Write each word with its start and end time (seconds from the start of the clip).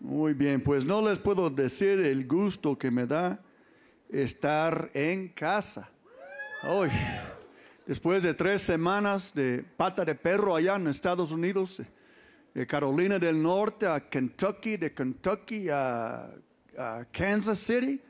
Muy 0.00 0.32
bien, 0.32 0.62
pues 0.62 0.86
no 0.86 1.06
les 1.06 1.18
puedo 1.18 1.50
decir 1.50 2.00
el 2.00 2.26
gusto 2.26 2.76
que 2.76 2.90
me 2.90 3.06
da 3.06 3.38
estar 4.08 4.90
en 4.94 5.28
casa. 5.28 5.90
Hoy, 6.62 6.88
después 7.86 8.22
de 8.22 8.32
tres 8.32 8.62
semanas 8.62 9.34
de 9.34 9.62
pata 9.62 10.02
de 10.02 10.14
perro 10.14 10.56
allá 10.56 10.76
en 10.76 10.86
Estados 10.86 11.32
Unidos, 11.32 11.82
de 12.54 12.66
Carolina 12.66 13.18
del 13.18 13.42
Norte 13.42 13.86
a 13.86 14.08
Kentucky, 14.08 14.78
de 14.78 14.94
Kentucky 14.94 15.68
a, 15.68 16.30
Kansas 17.12 17.58
City 17.58 18.00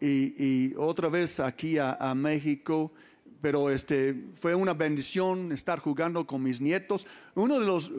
y, 0.00 0.74
otra 0.74 1.08
vez 1.08 1.38
aquí 1.38 1.78
a, 1.78 2.12
México. 2.16 2.92
Pero 3.40 3.70
este, 3.70 4.24
fue 4.34 4.56
una 4.56 4.74
bendición 4.74 5.52
estar 5.52 5.78
jugando 5.78 6.26
con 6.26 6.42
mis 6.42 6.60
nietos. 6.60 7.06
Uno 7.36 7.60
de 7.60 7.66
los, 7.66 7.92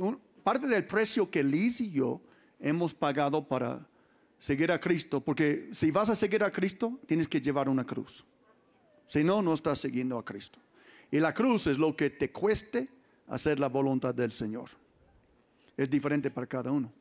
parte 0.43 0.67
del 0.67 0.85
precio 0.85 1.31
que 1.31 1.41
Liz 1.41 1.79
y 1.79 1.89
yo 1.89 2.21
hemos 2.63 2.93
pagado 2.93 3.45
para 3.45 3.85
seguir 4.39 4.71
a 4.71 4.79
Cristo, 4.79 5.21
porque 5.21 5.69
si 5.73 5.91
vas 5.91 6.09
a 6.09 6.15
seguir 6.15 6.43
a 6.43 6.51
Cristo, 6.51 6.99
tienes 7.05 7.27
que 7.27 7.39
llevar 7.39 7.69
una 7.69 7.85
cruz. 7.85 8.25
Si 9.05 9.23
no, 9.23 9.41
no 9.41 9.53
estás 9.53 9.79
siguiendo 9.79 10.17
a 10.17 10.25
Cristo. 10.25 10.59
Y 11.11 11.19
la 11.19 11.33
cruz 11.33 11.67
es 11.67 11.77
lo 11.77 11.95
que 11.95 12.09
te 12.09 12.31
cueste 12.31 12.89
hacer 13.27 13.59
la 13.59 13.67
voluntad 13.67 14.15
del 14.15 14.31
Señor. 14.31 14.69
Es 15.77 15.89
diferente 15.89 16.31
para 16.31 16.47
cada 16.47 16.71
uno. 16.71 16.91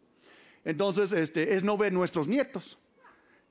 Entonces, 0.65 1.13
este, 1.13 1.55
es 1.55 1.65
no 1.65 1.77
ver 1.77 1.93
nuestros 1.93 2.29
nietos. 2.29 2.79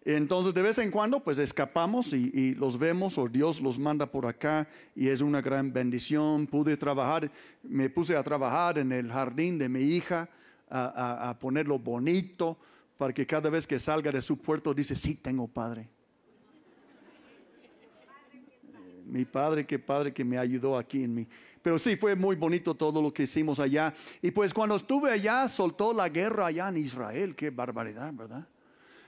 Entonces, 0.04 0.54
de 0.54 0.62
vez 0.62 0.80
en 0.80 0.90
cuando, 0.92 1.20
pues 1.20 1.38
escapamos 1.38 2.14
y, 2.14 2.56
los 2.56 2.78
vemos 2.78 3.18
o 3.18 3.28
Dios 3.28 3.62
los 3.62 3.78
manda 3.78 4.06
por 4.06 4.26
acá 4.26 4.68
y 4.96 5.08
es 5.08 5.22
una 5.22 5.42
gran 5.42 5.72
bendición. 5.72 6.48
Pude 6.48 6.76
trabajar, 6.76 7.32
me 7.64 7.90
puse 7.90 8.16
a 8.16 8.24
trabajar 8.24 8.80
en 8.80 8.92
el 8.92 9.12
jardín 9.12 9.58
de 9.58 9.70
mi 9.70 9.82
hija 9.82 10.30
a, 10.72 11.38
ponerlo 11.40 11.78
bonito 11.78 12.58
para 12.98 13.14
que 13.14 13.26
cada 13.26 13.50
vez 13.50 13.68
que 13.68 13.78
salga 13.78 14.12
de 14.12 14.22
su 14.22 14.38
puerto 14.38 14.74
dice, 14.74 14.96
sí 14.96 15.16
tengo 15.16 15.48
padre. 15.48 15.90
Mi 19.06 19.26
padre, 19.26 19.66
qué 19.66 19.78
padre 19.78 20.14
que 20.14 20.24
me 20.24 20.38
ayudó 20.38 20.78
aquí 20.78 21.04
en 21.04 21.14
mí. 21.14 21.28
Pero 21.62 21.78
sí, 21.78 21.96
fue 21.96 22.16
muy 22.16 22.36
bonito 22.36 22.74
todo 22.74 23.02
lo 23.02 23.14
que 23.14 23.24
hicimos 23.24 23.60
allá. 23.60 23.94
Y 24.22 24.32
pues 24.32 24.54
cuando 24.54 24.76
estuve 24.76 25.12
allá, 25.12 25.48
soltó 25.48 25.94
la 25.94 26.08
guerra 26.10 26.48
allá 26.48 26.70
en 26.70 26.78
Israel. 26.78 27.36
Qué 27.36 27.50
barbaridad, 27.50 28.12
¿verdad? 28.14 28.48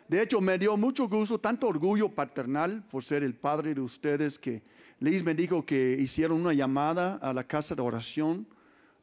De 0.08 0.22
hecho, 0.22 0.42
me 0.42 0.58
dio 0.58 0.76
mucho 0.76 1.08
gusto, 1.08 1.40
tanto 1.40 1.68
orgullo 1.68 2.10
paternal 2.10 2.84
por 2.92 3.04
ser 3.04 3.24
el 3.24 3.34
padre 3.34 3.74
de 3.74 3.82
ustedes, 3.82 4.38
que 4.38 4.62
Liz 5.00 5.24
me 5.24 5.34
dijo 5.34 5.66
que 5.66 5.98
hicieron 6.00 6.42
una 6.42 6.54
llamada 6.54 7.16
a 7.22 7.34
la 7.34 7.46
casa 7.46 7.74
de 7.74 7.82
oración 7.82 8.46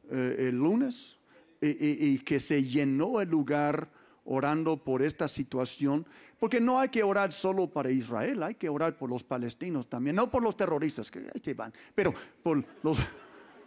eh, 0.09 0.47
el 0.49 0.55
lunes 0.55 1.17
y, 1.61 2.17
que 2.19 2.39
se 2.39 2.63
llenó 2.63 3.21
el 3.21 3.29
lugar 3.29 3.89
orando 4.25 4.83
por 4.83 5.01
esta 5.01 5.27
situación, 5.27 6.05
porque 6.39 6.59
no 6.59 6.79
hay 6.79 6.89
que 6.89 7.03
orar 7.03 7.31
solo 7.31 7.67
para 7.67 7.91
Israel, 7.91 8.41
hay 8.43 8.55
que 8.55 8.67
orar 8.67 8.97
por 8.97 9.09
los 9.09 9.23
palestinos 9.23 9.87
también, 9.87 10.15
no 10.15 10.29
por 10.29 10.41
los 10.41 10.57
terroristas, 10.57 11.11
que 11.11 11.19
ahí 11.19 11.41
se 11.43 11.53
van, 11.53 11.71
pero 11.93 12.13
por 12.41 12.63
los, 12.81 12.99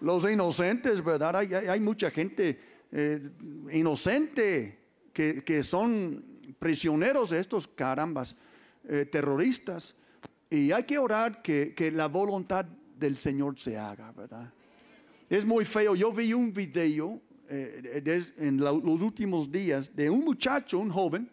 los 0.01 0.31
inocentes, 0.31 1.03
¿verdad? 1.05 1.37
Hay, 1.37 1.81
mucha 1.81 2.11
gente 2.11 2.59
eh, 2.91 3.31
inocente 3.73 4.79
que, 5.13 5.63
son 5.63 6.25
prisioneros 6.59 7.31
de 7.31 7.41
estos 7.41 7.69
carambas 7.69 8.35
eh, 8.89 9.07
terroristas, 9.11 9.95
y 10.51 10.73
hay 10.73 10.85
que 10.85 10.99
orar 10.99 11.43
que, 11.43 11.75
que 11.75 11.91
la 11.91 12.07
voluntad 12.07 12.65
del 12.65 13.17
Señor 13.17 13.59
se 13.59 13.79
haga, 13.79 14.13
¿verdad? 14.13 14.53
Es 15.29 15.45
muy 15.45 15.65
feo. 15.65 15.95
Yo 15.95 16.13
vi 16.13 16.33
un 16.33 16.53
video 16.53 17.21
eh, 17.49 18.33
en 18.39 18.59
los 18.59 18.83
últimos 18.83 19.51
días 19.51 19.95
de 19.95 20.11
un 20.11 20.25
muchacho, 20.25 20.79
un 20.79 20.91
joven, 20.91 21.31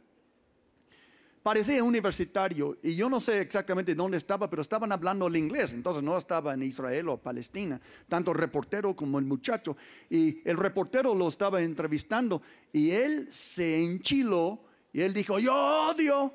parecía 1.44 1.84
universitario 1.84 2.78
y 2.84 2.96
yo 2.96 3.10
no 3.10 3.20
sé 3.20 3.42
exactamente 3.42 3.96
dónde 3.96 4.18
estaba, 4.18 4.50
pero 4.50 4.62
estaban 4.62 4.92
hablando 4.92 5.28
el 5.28 5.36
inglés, 5.36 5.74
entonces 5.74 6.04
no 6.04 6.18
estaba 6.18 6.54
en 6.54 6.64
Israel 6.64 7.10
o 7.10 7.18
Palestina, 7.18 7.82
tanto 8.08 8.32
el 8.32 8.38
reportero 8.38 8.96
como 8.96 9.20
el 9.20 9.26
muchacho. 9.26 9.76
Y 10.10 10.48
el 10.48 10.58
reportero 10.58 11.16
lo 11.16 11.28
estaba 11.28 11.62
entrevistando 11.62 12.42
y 12.72 12.92
él 12.92 13.28
se 13.32 13.84
enchiló 13.84 14.64
y 14.94 15.02
él 15.02 15.14
dijo, 15.14 15.40
yo 15.40 15.54
odio 15.54 16.34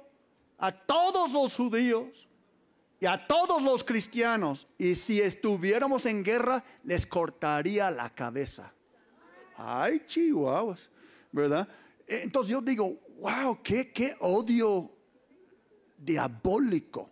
a 0.59 0.72
todos 0.72 1.33
los 1.33 1.55
judíos 1.55 2.28
y 2.99 3.06
a 3.06 3.27
todos 3.27 3.62
los 3.62 3.84
cristianos 3.84 4.67
y 4.78 4.95
si 4.95 5.21
estuviéramos 5.21 6.06
en 6.06 6.25
guerra 6.25 6.65
les 6.83 7.06
cortaría 7.06 7.91
la 7.91 8.11
cabeza. 8.11 8.72
Ay, 9.56 10.03
chihuahuas, 10.06 10.91
¿verdad? 11.33 11.69
Entonces 12.06 12.53
yo 12.53 12.61
digo, 12.61 12.99
wow, 13.21 13.61
qué, 13.62 13.91
qué 13.91 14.17
odio 14.21 14.91
diabólico 15.99 17.11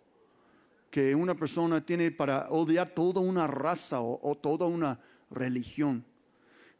que 0.89 1.13
una 1.13 1.35
persona 1.35 1.85
tiene 1.85 2.11
para 2.11 2.47
odiar 2.49 2.89
toda 2.89 3.19
una 3.19 3.47
raza 3.47 3.99
o, 3.99 4.33
toda 4.35 4.65
una 4.65 4.97
religión. 5.29 6.05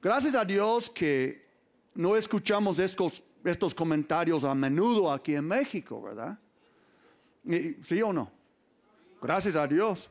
Gracias 0.01 0.35
a 0.35 0.45
Dios 0.45 0.89
que 0.89 1.45
no 1.93 2.15
escuchamos 2.15 2.79
estos, 2.79 3.21
estos 3.43 3.75
comentarios 3.75 4.45
a 4.45 4.55
menudo 4.55 5.11
aquí 5.11 5.35
en 5.35 5.45
México, 5.45 6.01
¿verdad? 6.01 6.39
¿Sí 7.81 8.01
o 8.01 8.13
no? 8.13 8.31
Gracias 9.21 9.55
a 9.57 9.67
Dios. 9.67 10.09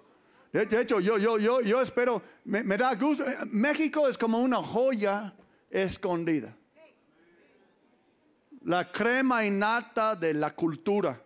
De 0.52 0.82
hecho, 0.82 1.00
yo, 1.00 1.16
yo, 1.16 1.38
yo, 1.38 1.62
yo 1.62 1.80
espero, 1.80 2.22
me, 2.44 2.62
me 2.62 2.76
da 2.76 2.94
gusto. 2.94 3.24
México 3.46 4.06
es 4.06 4.18
como 4.18 4.38
una 4.38 4.58
joya 4.58 5.34
escondida. 5.74 6.56
La 8.64 8.90
crema 8.90 9.44
innata 9.44 10.14
de 10.14 10.32
la 10.32 10.54
cultura. 10.54 11.20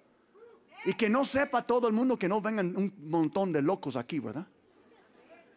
Y 0.85 0.95
que 0.95 1.11
no 1.11 1.25
sepa 1.25 1.67
todo 1.67 1.87
el 1.87 1.93
mundo 1.93 2.19
que 2.19 2.29
no 2.29 2.41
vengan 2.41 2.75
un 2.75 2.93
montón 3.11 3.53
de 3.53 3.61
locos 3.61 3.97
aquí, 3.97 4.21
¿verdad? 4.21 4.47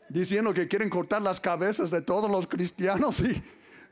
Diciendo 0.10 0.54
que 0.54 0.68
quieren 0.68 0.90
cortar 0.90 1.22
las 1.22 1.40
cabezas 1.40 1.90
de 1.90 2.02
todos 2.02 2.30
los 2.30 2.46
cristianos 2.46 3.22
y 3.22 3.42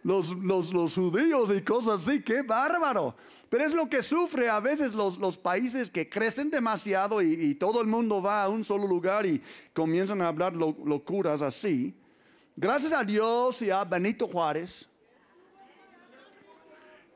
los, 0.04 0.36
los, 0.36 0.96
judíos 0.96 1.50
y 1.56 1.62
cosas 1.62 2.08
así. 2.08 2.22
¡Qué 2.22 2.42
bárbaro! 2.42 3.16
Pero 3.48 3.64
es 3.64 3.74
lo 3.74 3.88
que 3.88 4.02
sufre 4.02 4.50
a 4.50 4.60
veces 4.60 4.94
los, 4.94 5.18
los 5.18 5.38
países 5.38 5.90
que 5.90 6.10
crecen 6.10 6.50
demasiado 6.50 7.22
y, 7.22 7.56
todo 7.56 7.81
el 7.81 7.88
mundo 7.88 8.22
va 8.22 8.44
a 8.44 8.50
un 8.50 8.64
solo 8.64 8.86
lugar 8.86 9.26
y 9.26 9.42
comienzan 9.74 10.22
a 10.22 10.28
hablar 10.28 10.54
locuras 10.56 11.42
así. 11.42 11.96
Gracias 12.62 12.92
a 12.92 13.06
Dios 13.06 13.62
y 13.62 13.70
a 13.70 13.86
Benito 13.86 14.28
Juárez, 14.28 14.88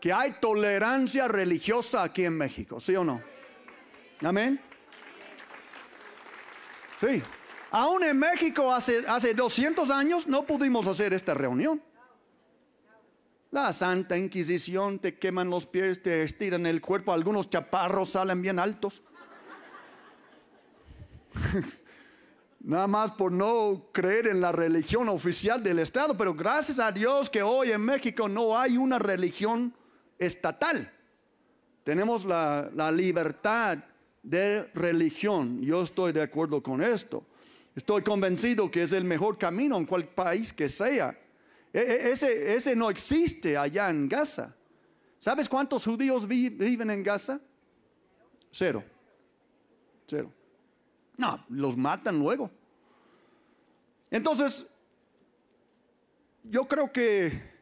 que 0.04 0.12
hay 0.12 0.34
tolerancia 0.34 1.30
religiosa 1.30 2.04
aquí 2.04 2.26
en 2.26 2.38
México, 2.38 2.78
¿sí 2.78 2.94
o 2.94 3.06
no? 3.06 3.22
Amén. 4.22 4.60
Sí. 7.00 7.24
Aún 7.72 8.04
en 8.04 8.20
México 8.20 8.74
hace, 8.74 9.06
hace 9.08 9.34
200 9.34 9.90
años 9.90 10.28
no 10.28 10.44
pudimos 10.44 10.88
hacer 10.88 11.14
esta 11.14 11.34
reunión. 11.34 11.82
La 13.52 13.72
Santa 13.72 14.18
Inquisición 14.18 15.00
te 15.00 15.18
queman 15.18 15.50
los 15.50 15.66
pies, 15.66 16.04
te 16.04 16.24
estiran 16.24 16.66
el 16.66 16.82
cuerpo, 16.82 17.14
algunos 17.14 17.50
chaparros 17.50 18.10
salen 18.10 18.42
bien 18.42 18.60
altos. 18.60 19.04
Nada 22.60 22.88
más 22.88 23.14
por 23.14 23.32
no 23.32 23.88
creer 23.94 24.28
en 24.28 24.42
la 24.42 24.52
religión 24.52 25.08
oficial 25.08 25.64
del 25.64 25.80
Estado, 25.80 26.18
pero 26.18 26.34
gracias 26.34 26.82
a 26.82 26.92
Dios 26.92 27.30
que 27.30 27.42
hoy 27.42 27.72
en 27.72 27.80
México 27.80 28.28
no 28.28 28.60
hay 28.60 28.76
una 28.76 29.00
religión 29.00 29.74
estatal. 30.26 30.92
Tenemos 31.84 32.26
la, 32.26 32.92
libertad 32.92 33.78
de 34.22 34.64
religión. 34.74 35.62
Yo 35.62 35.84
estoy 35.84 36.12
de 36.12 36.22
acuerdo 36.22 36.62
con 36.64 36.82
esto. 36.82 37.26
Estoy 37.76 38.04
convencido 38.04 38.70
que 38.70 38.84
es 38.84 38.94
el 38.94 39.04
mejor 39.04 39.38
camino 39.38 39.78
en 39.78 39.86
cualquier 39.86 40.16
país 40.16 40.54
que 40.54 40.70
sea. 40.70 41.18
E, 41.74 41.80
e, 41.80 42.12
ese, 42.12 42.56
ese 42.56 42.76
no 42.76 42.90
existe 42.90 43.58
allá 43.58 43.90
en 43.90 44.08
Gaza. 44.08 44.56
¿Sabes 45.20 45.50
cuántos 45.50 45.86
judíos 45.86 46.28
viven 46.28 46.90
en 46.90 47.04
Gaza? 47.04 47.40
Cero. 48.52 48.84
Cero. 50.06 50.32
No, 51.18 51.44
los 51.50 51.78
matan 51.78 52.20
luego. 52.20 52.52
Entonces, 54.12 54.66
yo 56.44 56.68
creo 56.68 56.92
que 56.92 57.53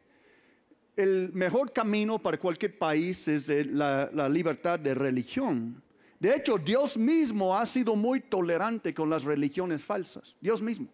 el 1.02 1.32
mejor 1.32 1.72
camino 1.72 2.18
para 2.18 2.38
cualquier 2.38 2.78
país 2.78 3.26
es 3.28 3.48
la, 3.66 4.28
libertad 4.28 4.78
de 4.78 4.94
religión. 4.94 5.82
De 6.20 6.34
hecho, 6.34 6.56
Dios 6.56 6.96
mismo 6.96 7.56
ha 7.56 7.66
sido 7.66 7.96
muy 7.96 8.20
tolerante 8.20 8.94
con 8.94 9.10
las 9.10 9.24
religiones 9.24 9.84
falsas. 9.84 10.36
Dios 10.40 10.62
mismo. 10.62 10.88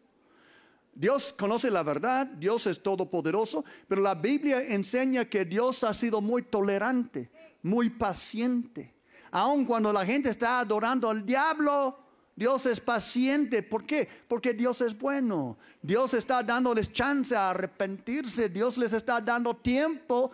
Dios 0.94 1.34
conoce 1.38 1.70
la 1.70 1.82
verdad, 1.82 2.26
Dios 2.26 2.66
es 2.66 2.82
todopoderoso, 2.82 3.64
pero 3.86 4.00
la 4.00 4.14
Biblia 4.14 4.62
enseña 4.62 5.26
que 5.26 5.44
Dios 5.44 5.84
ha 5.84 5.92
sido 5.92 6.20
muy 6.20 6.42
tolerante, 6.42 7.30
muy 7.62 7.90
paciente. 7.90 8.94
Aun 9.30 9.64
cuando 9.64 9.92
la 9.92 10.04
gente 10.04 10.30
está 10.30 10.58
adorando 10.60 11.10
al 11.10 11.24
diablo, 11.24 12.07
Dios 12.38 12.66
es 12.66 12.78
paciente. 12.78 13.64
¿Por 13.64 13.84
qué? 13.84 14.08
Porque 14.28 14.54
Dios 14.54 14.80
es 14.80 14.96
bueno. 14.96 15.58
Dios 15.82 16.14
está 16.14 16.40
dándoles 16.44 16.92
chance 16.92 17.34
a 17.34 17.50
arrepentirse. 17.50 18.48
Dios 18.48 18.78
les 18.78 18.92
está 18.92 19.20
dando 19.20 19.56
tiempo 19.56 20.30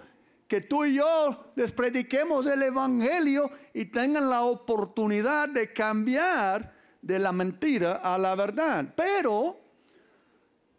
que 0.47 0.61
tú 0.61 0.85
y 0.85 0.97
yo 0.97 1.53
les 1.57 1.73
prediquemos 1.73 2.47
el 2.47 2.63
Evangelio 2.63 3.51
y 3.73 3.87
tengan 3.87 4.29
la 4.29 4.43
oportunidad 4.43 5.49
de 5.49 5.73
cambiar 5.73 6.75
de 7.01 7.19
la 7.19 7.33
mentira 7.33 7.95
a 7.95 8.19
la 8.19 8.35
verdad. 8.35 8.93
Pero 8.95 9.59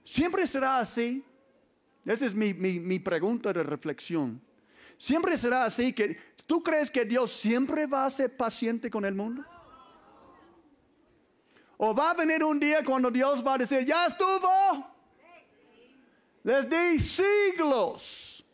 siempre 0.04 0.46
será 0.46 0.78
así. 0.78 1.26
Esa 2.06 2.28
es 2.28 2.36
mi, 2.36 2.54
mi 2.54 3.00
pregunta 3.00 3.52
de 3.52 3.64
reflexión. 3.64 4.40
Siempre 4.96 5.40
será 5.40 5.66
así 5.66 5.92
que 5.92 6.20
tú 6.46 6.62
crees 6.62 6.92
que 6.92 7.04
Dios 7.04 7.32
siempre 7.32 7.88
va 7.88 8.06
a 8.06 8.12
ser 8.12 8.38
paciente 8.38 8.92
con 8.92 9.06
el 9.06 9.16
mundo. 9.16 9.44
O 11.78 11.94
va 11.94 12.12
a 12.12 12.14
venir 12.14 12.44
un 12.44 12.60
día 12.60 12.84
cuando 12.84 13.12
Dios 13.12 13.46
va 13.46 13.56
a 13.56 13.58
decir, 13.58 13.86
ya 13.86 14.08
estuvo. 14.08 14.96
Les 16.44 16.70
di 16.70 17.00
siglos 17.00 18.46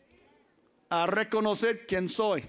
a 0.88 1.06
reconocer 1.06 1.86
quién 1.86 2.08
soy. 2.08 2.48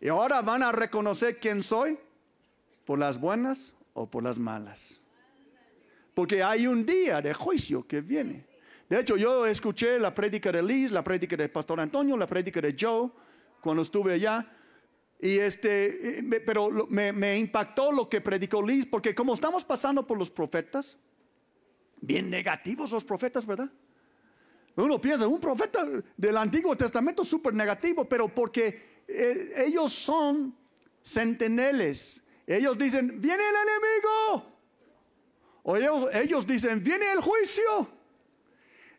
Y 0.00 0.08
ahora 0.08 0.40
van 0.40 0.62
a 0.62 0.72
reconocer 0.72 1.38
quién 1.40 1.62
soy 1.62 1.98
por 2.84 2.98
las 2.98 3.18
buenas 3.18 3.74
o 3.94 4.06
por 4.06 4.22
las 4.22 4.38
malas. 4.38 5.02
Porque 6.14 6.42
hay 6.42 6.66
un 6.66 6.86
día 6.86 7.20
de 7.20 7.34
juicio 7.34 7.86
que 7.86 8.00
viene. 8.00 8.46
De 8.88 9.00
hecho, 9.00 9.16
yo 9.16 9.44
escuché 9.44 9.98
la 9.98 10.14
prédica 10.14 10.50
de 10.50 10.62
Liz, 10.62 10.90
la 10.90 11.04
prédica 11.04 11.36
de 11.36 11.48
Pastor 11.48 11.80
Antonio, 11.80 12.16
la 12.16 12.26
prédica 12.26 12.60
de 12.60 12.74
Joe 12.78 13.10
cuando 13.60 13.82
estuve 13.82 14.14
allá. 14.14 14.46
Y 15.20 15.38
este, 15.38 16.20
eh, 16.20 16.42
pero 16.46 16.70
me, 16.88 17.38
impactó 17.38 17.90
lo 17.90 18.08
que 18.08 18.20
predicó 18.20 18.62
Liz, 18.62 18.86
porque 18.86 19.14
como 19.14 19.34
estamos 19.34 19.64
pasando 19.64 20.06
por 20.06 20.16
los 20.16 20.30
profetas, 20.30 20.96
bien 22.00 22.30
negativos 22.30 22.92
los 22.92 23.04
profetas, 23.04 23.44
¿verdad? 23.44 23.70
Uno 24.76 25.00
piensa, 25.00 25.26
un 25.26 25.40
profeta 25.40 25.84
del 26.16 26.36
Antiguo 26.36 26.76
Testamento 26.76 27.24
súper 27.24 27.52
negativo, 27.52 28.08
pero 28.08 28.28
porque 28.28 29.02
eh, 29.08 29.64
ellos 29.66 29.92
son 29.92 30.54
centineles. 31.02 32.22
Ellos 32.46 32.78
dicen, 32.78 33.20
viene 33.20 33.42
el 33.42 33.56
enemigo. 33.56 34.58
O 35.64 35.76
ellos 35.76 36.46
dicen, 36.46 36.82
viene 36.82 37.10
el 37.12 37.20
juicio. 37.20 37.88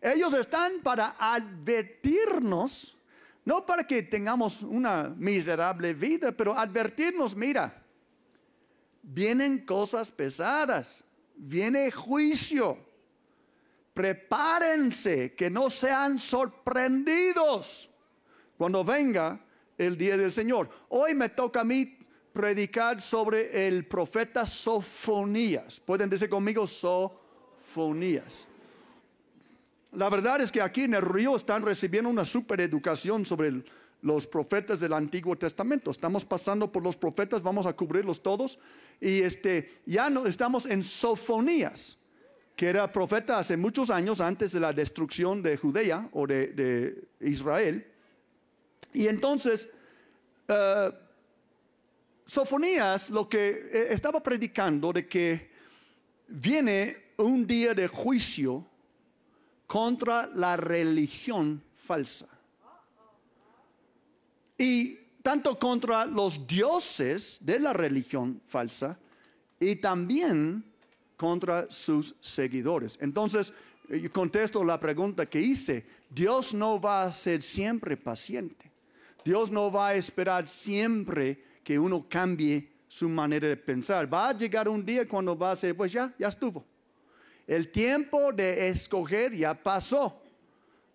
Ellos 0.01 0.33
están 0.33 0.81
para 0.81 1.15
advertirnos, 1.18 2.98
no 3.50 3.66
para 3.66 3.84
que 3.84 4.04
tengamos 4.04 4.62
una 4.62 5.10
miserable 5.18 5.96
vida, 5.96 6.31
pero 6.31 6.57
advertirnos, 6.57 7.36
mira, 7.36 7.84
vienen 9.01 9.66
cosas 9.66 10.12
pesadas, 10.12 11.04
viene 11.36 11.90
juicio 11.90 12.78
prepárense, 14.00 15.34
que 15.36 15.50
no 15.50 15.69
sean 15.69 16.19
sorprendidos 16.19 17.90
cuando 18.57 18.84
venga 18.84 19.40
el 19.78 19.98
día 19.98 20.16
del 20.16 20.31
Señor. 20.31 20.69
Hoy 20.90 21.16
me 21.16 21.30
toca 21.30 21.62
a 21.62 21.63
mí 21.63 21.98
predicar 22.31 23.01
sobre 23.01 23.68
el 23.68 23.86
profeta 23.88 24.46
Sofonías. 24.46 25.80
Pueden 25.80 26.10
decir 26.10 26.30
conmigo 26.30 26.68
Sofonías. 26.68 28.49
La 29.91 30.09
verdad 30.09 30.41
es 30.41 30.51
que 30.51 30.62
aquí 30.62 30.83
en 30.83 30.94
el 30.94 31.01
río 31.01 31.36
están 31.36 31.63
recibiendo 31.63 32.09
una 32.09 32.25
super 32.25 32.62
educación 32.62 33.25
sobre 33.25 33.63
los 34.01 34.27
profetas 34.27 34.80
del 34.80 34.94
Antiguo 34.94 35.36
Testamento. 35.36 35.91
Estamos 35.91 36.24
pasando 36.24 36.71
por 36.71 36.83
los 36.83 36.95
profetas, 36.95 37.41
vamos 37.41 37.65
a 37.65 37.74
cubrirlos 37.74 38.21
todos. 38.21 38.59
Y 39.01 39.21
este, 39.21 39.81
ya 39.86 40.09
no 40.09 40.25
estamos 40.25 40.65
en 40.65 40.83
Sofonías 40.83 42.00
que 42.59 42.68
era 42.68 42.91
profeta 42.91 43.39
hace 43.39 43.56
muchos 43.56 43.89
años 43.89 44.19
antes 44.19 44.51
de 44.51 44.59
la 44.59 44.74
destrucción 44.74 45.41
de 45.41 45.56
Judea 45.56 46.09
o 46.12 46.27
de, 46.27 47.07
Israel. 47.21 47.88
Y 48.91 49.07
entonces, 49.07 49.69
uh, 50.50 50.91
Sofonías 52.25 53.12
lo 53.12 53.30
que 53.30 53.69
eh, 53.71 53.88
estaba 53.91 54.21
predicando 54.21 54.91
de 54.91 55.07
que 55.07 55.50
viene 56.27 56.97
un 57.15 57.47
día 57.47 57.74
de 57.74 57.88
juicio 57.88 58.68
contra 59.69 60.25
la 60.33 60.57
religión 60.57 61.62
falsa. 61.75 62.27
Y 64.57 64.98
tanto 65.21 65.60
contra 65.60 66.07
los 66.07 66.48
dioses 66.48 67.38
de 67.39 67.60
la 67.60 67.71
religión 67.71 68.42
falsa 68.48 68.98
y 69.60 69.75
también 69.75 70.66
contra 71.16 71.69
sus 71.69 72.16
seguidores. 72.19 72.98
Entonces, 73.00 73.54
yo 73.88 74.12
contesto 74.12 74.63
la 74.63 74.80
pregunta 74.80 75.27
que 75.27 75.39
hice. 75.39 75.86
Dios 76.10 76.56
no 76.56 76.81
va 76.81 77.04
a 77.04 77.12
ser 77.12 77.44
siempre 77.44 77.95
paciente. 77.95 78.72
Dios 79.24 79.51
no 79.51 79.72
va 79.72 79.89
a 79.89 79.94
esperar 79.94 80.50
siempre 80.50 81.44
que 81.63 81.77
uno 81.77 82.07
cambie 82.10 82.72
su 82.88 83.07
manera 83.07 83.48
de 83.48 83.57
pensar. 83.57 84.12
Va 84.12 84.30
a 84.30 84.33
llegar 84.33 84.68
un 84.68 84.83
día 84.83 85.07
cuando 85.07 85.38
va 85.38 85.51
a 85.51 85.56
ser, 85.56 85.77
pues 85.77 85.92
ya, 85.92 86.12
ya 86.18 86.27
estuvo. 86.27 86.65
El 87.50 87.72
tiempo 87.72 88.31
de 88.31 88.69
escoger 88.69 89.36
ya 89.36 89.56
pasó. 89.56 90.22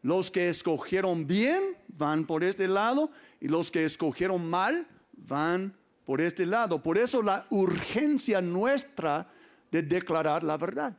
Los 0.03 0.31
que 0.31 0.51
escogieron 0.51 1.27
bien 1.27 1.77
van 1.89 2.25
por 2.25 2.45
este 2.45 2.69
lado 2.69 3.11
y 3.41 3.49
los 3.49 3.73
que 3.73 3.85
escogieron 3.85 4.49
mal 4.49 4.87
van 5.17 5.77
por 6.05 6.21
este 6.21 6.47
lado. 6.47 6.81
Por 6.81 6.97
eso 6.97 7.23
la 7.23 7.45
urgencia 7.51 8.41
nuestra 8.41 9.29
de 9.73 9.83
declarar 9.83 10.45
la 10.45 10.57
verdad. 10.57 10.97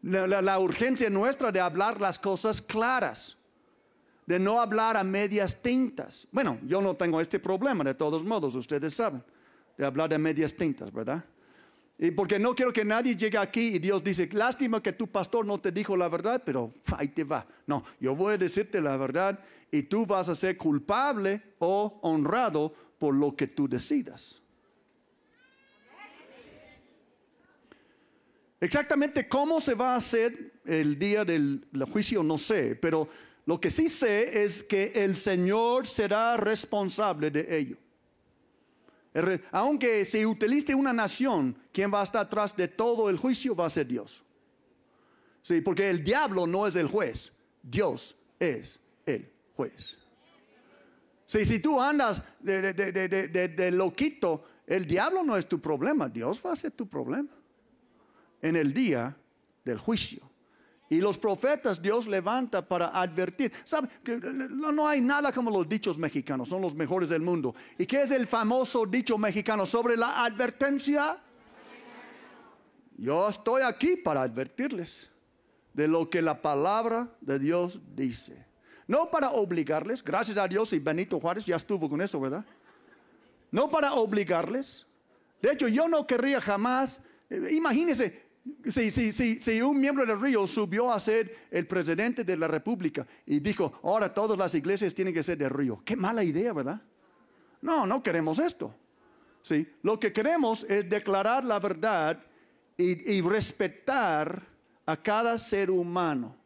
La, 0.00 0.58
urgencia 0.58 1.10
nuestra 1.10 1.52
de 1.52 1.60
hablar 1.60 2.00
las 2.00 2.18
cosas 2.18 2.62
claras, 2.62 3.36
de 4.24 4.38
no 4.38 4.62
hablar 4.62 4.96
a 4.96 5.04
medias 5.04 5.60
tintas. 5.60 6.26
Bueno, 6.32 6.58
yo 6.64 6.80
no 6.80 6.94
tengo 6.94 7.20
este 7.20 7.38
problema 7.38 7.84
de 7.84 7.92
todos 7.92 8.24
modos, 8.24 8.54
ustedes 8.54 8.94
saben, 8.94 9.22
de 9.76 9.84
hablar 9.84 10.14
a 10.14 10.16
medias 10.16 10.54
tintas, 10.54 10.90
¿verdad? 10.90 11.22
Y 11.98 12.10
porque 12.10 12.38
no 12.38 12.54
quiero 12.54 12.72
que 12.72 12.84
nadie 12.84 13.14
llegue 13.14 13.38
aquí 13.38 13.76
y 13.76 13.78
Dios 13.78 14.02
dice, 14.02 14.28
lástima 14.32 14.82
que 14.82 14.92
tu 14.92 15.06
pastor 15.06 15.46
no 15.46 15.60
te 15.60 15.70
dijo 15.70 15.96
la 15.96 16.08
verdad, 16.08 16.42
pero 16.44 16.72
ahí 16.96 17.08
te 17.08 17.24
va. 17.24 17.46
No, 17.66 17.84
yo 18.00 18.16
voy 18.16 18.34
a 18.34 18.38
decirte 18.38 18.80
la 18.80 18.96
verdad 18.96 19.38
y 19.70 19.84
tú 19.84 20.04
vas 20.04 20.28
a 20.28 20.34
ser 20.34 20.56
culpable 20.56 21.42
o 21.58 22.00
honrado 22.02 22.74
por 22.98 23.14
lo 23.14 23.36
que 23.36 23.46
tú 23.46 23.68
decidas. 23.68 24.42
Exactamente 28.60 29.28
cómo 29.28 29.60
se 29.60 29.74
va 29.74 29.94
a 29.94 29.96
hacer 29.96 30.52
el 30.64 30.96
día 30.96 31.24
del 31.24 31.66
juicio 31.90 32.22
no 32.22 32.38
sé, 32.38 32.76
pero 32.76 33.08
lo 33.44 33.60
que 33.60 33.70
sí 33.70 33.88
sé 33.88 34.44
es 34.44 34.62
que 34.62 34.92
el 34.94 35.16
Señor 35.16 35.86
será 35.86 36.36
responsable 36.36 37.30
de 37.30 37.58
ello. 37.58 37.76
Aunque 39.50 40.04
se 40.04 40.26
utilice 40.26 40.74
una 40.74 40.92
nación, 40.92 41.56
quien 41.72 41.92
va 41.92 42.00
a 42.00 42.04
estar 42.04 42.22
atrás 42.22 42.56
de 42.56 42.68
todo 42.68 43.10
el 43.10 43.16
juicio 43.16 43.54
va 43.54 43.66
a 43.66 43.70
ser 43.70 43.86
Dios. 43.86 44.24
Sí, 45.42 45.60
porque 45.60 45.90
el 45.90 46.02
diablo 46.02 46.46
no 46.46 46.66
es 46.66 46.76
el 46.76 46.86
juez, 46.86 47.32
Dios 47.62 48.16
es 48.38 48.80
el 49.04 49.30
juez. 49.54 49.98
Sí, 51.26 51.44
si 51.44 51.60
tú 51.60 51.80
andas 51.80 52.22
de, 52.40 52.72
de 52.72 53.70
loquito, 53.70 54.44
el 54.66 54.86
diablo 54.86 55.22
no 55.22 55.36
es 55.36 55.46
tu 55.46 55.60
problema, 55.60 56.08
Dios 56.08 56.40
va 56.44 56.52
a 56.52 56.56
ser 56.56 56.70
tu 56.72 56.88
problema 56.88 57.30
en 58.40 58.56
el 58.56 58.72
día 58.72 59.16
del 59.64 59.78
juicio. 59.78 60.31
Y 60.92 61.00
los 61.00 61.16
profetas 61.16 61.80
Dios 61.80 62.06
levanta 62.06 62.60
para 62.60 62.88
advertir. 62.88 63.50
¿Sabe? 63.64 63.88
Que 64.04 64.18
no 64.18 64.86
hay 64.86 65.00
nada 65.00 65.32
como 65.32 65.50
los 65.50 65.66
dichos 65.66 65.96
mexicanos, 65.96 66.50
son 66.50 66.60
los 66.60 66.74
mejores 66.74 67.08
del 67.08 67.22
mundo. 67.22 67.54
¿Y 67.78 67.86
qué 67.86 68.02
es 68.02 68.10
el 68.10 68.26
famoso 68.26 68.84
dicho 68.84 69.16
mexicano 69.16 69.64
sobre 69.64 69.96
la 69.96 70.22
advertencia? 70.22 71.18
Yo 72.98 73.26
estoy 73.26 73.62
aquí 73.62 73.96
para 73.96 74.20
advertirles 74.20 75.10
de 75.72 75.88
lo 75.88 76.10
que 76.10 76.20
la 76.20 76.42
palabra 76.42 77.08
de 77.22 77.38
Dios 77.38 77.80
dice. 77.96 78.44
No 78.86 79.10
para 79.10 79.30
obligarles, 79.30 80.04
gracias 80.04 80.36
a 80.36 80.46
Dios 80.46 80.74
y 80.74 80.78
Benito 80.78 81.18
Juárez 81.18 81.46
ya 81.46 81.56
estuvo 81.56 81.88
con 81.88 82.02
eso, 82.02 82.20
¿verdad? 82.20 82.44
No 83.50 83.70
para 83.70 83.94
obligarles. 83.94 84.86
De 85.40 85.52
hecho, 85.52 85.68
yo 85.68 85.88
no 85.88 86.06
querría 86.06 86.38
jamás, 86.38 87.00
eh, 87.30 87.48
imagínense, 87.52 88.30
si, 88.68 88.90
si, 88.90 89.12
si, 89.12 89.40
si, 89.40 89.62
un 89.62 89.80
miembro 89.80 90.04
del 90.04 90.20
río 90.20 90.46
subió 90.46 90.92
a 90.92 90.98
ser 90.98 91.46
el 91.50 91.66
presidente 91.66 92.24
de 92.24 92.36
la 92.36 92.48
república 92.48 93.06
y 93.26 93.40
dijo, 93.40 93.80
ahora 93.82 94.12
todas 94.12 94.36
las 94.36 94.54
iglesias 94.54 94.94
tienen 94.94 95.14
que 95.14 95.22
ser 95.22 95.38
del 95.38 95.50
río. 95.50 95.80
Qué 95.84 95.96
mala 95.96 96.24
idea, 96.24 96.52
¿verdad? 96.52 96.80
No, 97.60 97.86
no 97.86 98.02
queremos 98.02 98.38
esto. 98.38 98.74
¿Sí? 99.42 99.68
Lo 99.82 99.98
que 99.98 100.12
queremos 100.12 100.64
es 100.68 100.88
declarar 100.88 101.44
la 101.44 101.58
verdad 101.58 102.24
y, 102.76 103.12
y 103.12 103.20
respetar 103.20 104.46
a 104.86 104.96
cada 104.96 105.36
ser 105.38 105.70
humano 105.70 106.36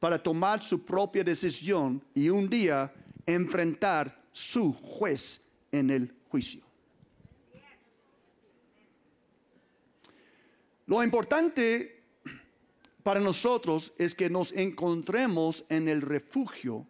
para 0.00 0.20
tomar 0.20 0.62
su 0.62 0.84
propia 0.84 1.24
decisión 1.24 2.02
y 2.14 2.28
un 2.28 2.48
día 2.48 2.92
enfrentar 3.26 4.20
su 4.32 4.72
juez 4.72 5.40
en 5.72 5.90
el 5.90 6.14
juicio. 6.28 6.67
Lo 10.88 11.04
importante 11.04 12.02
para 13.02 13.20
nosotros 13.20 13.92
es 13.98 14.14
que 14.14 14.30
nos 14.30 14.52
encontremos 14.52 15.62
en 15.68 15.86
el 15.86 16.00
refugio 16.00 16.86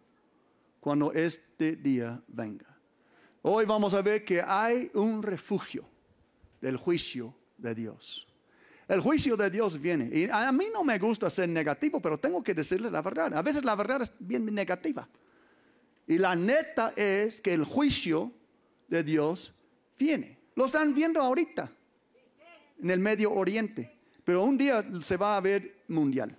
cuando 0.79 1.11
este 1.11 1.75
día 1.75 2.23
venga. 2.29 2.65
Hoy 3.41 3.65
vamos 3.65 3.93
a 3.93 4.01
ver 4.01 4.23
que 4.23 4.41
hay 4.41 4.89
un 4.93 5.21
refugio 5.21 5.83
del 6.61 6.77
juicio 6.77 7.35
de 7.57 7.75
Dios. 7.75 8.25
El 8.87 9.01
juicio 9.01 9.35
de 9.35 9.49
Dios 9.49 9.77
viene. 9.81 10.09
Y 10.17 10.29
a 10.31 10.49
mí 10.53 10.67
no 10.73 10.81
me 10.85 10.97
gusta 10.97 11.29
ser 11.29 11.49
negativo, 11.49 12.01
pero 12.01 12.17
tengo 12.17 12.41
que 12.41 12.53
decirle 12.53 12.89
la 12.89 13.01
verdad. 13.01 13.33
A 13.33 13.41
veces 13.41 13.65
la 13.65 13.75
verdad 13.75 14.03
es 14.03 14.13
bien 14.17 14.45
negativa. 14.45 15.09
Y 16.07 16.17
la 16.17 16.37
neta 16.37 16.93
es 16.95 17.41
que 17.41 17.53
el 17.53 17.65
juicio 17.65 18.31
de 18.87 19.03
Dios 19.03 19.53
viene. 19.97 20.39
Lo 20.55 20.63
están 20.63 20.93
viendo 20.93 21.21
ahorita 21.21 21.69
en 22.81 22.89
el 22.89 22.99
Medio 22.99 23.31
Oriente, 23.31 23.91
pero 24.23 24.43
un 24.43 24.57
día 24.57 24.85
se 25.01 25.17
va 25.17 25.37
a 25.37 25.41
ver 25.41 25.83
mundial. 25.87 26.37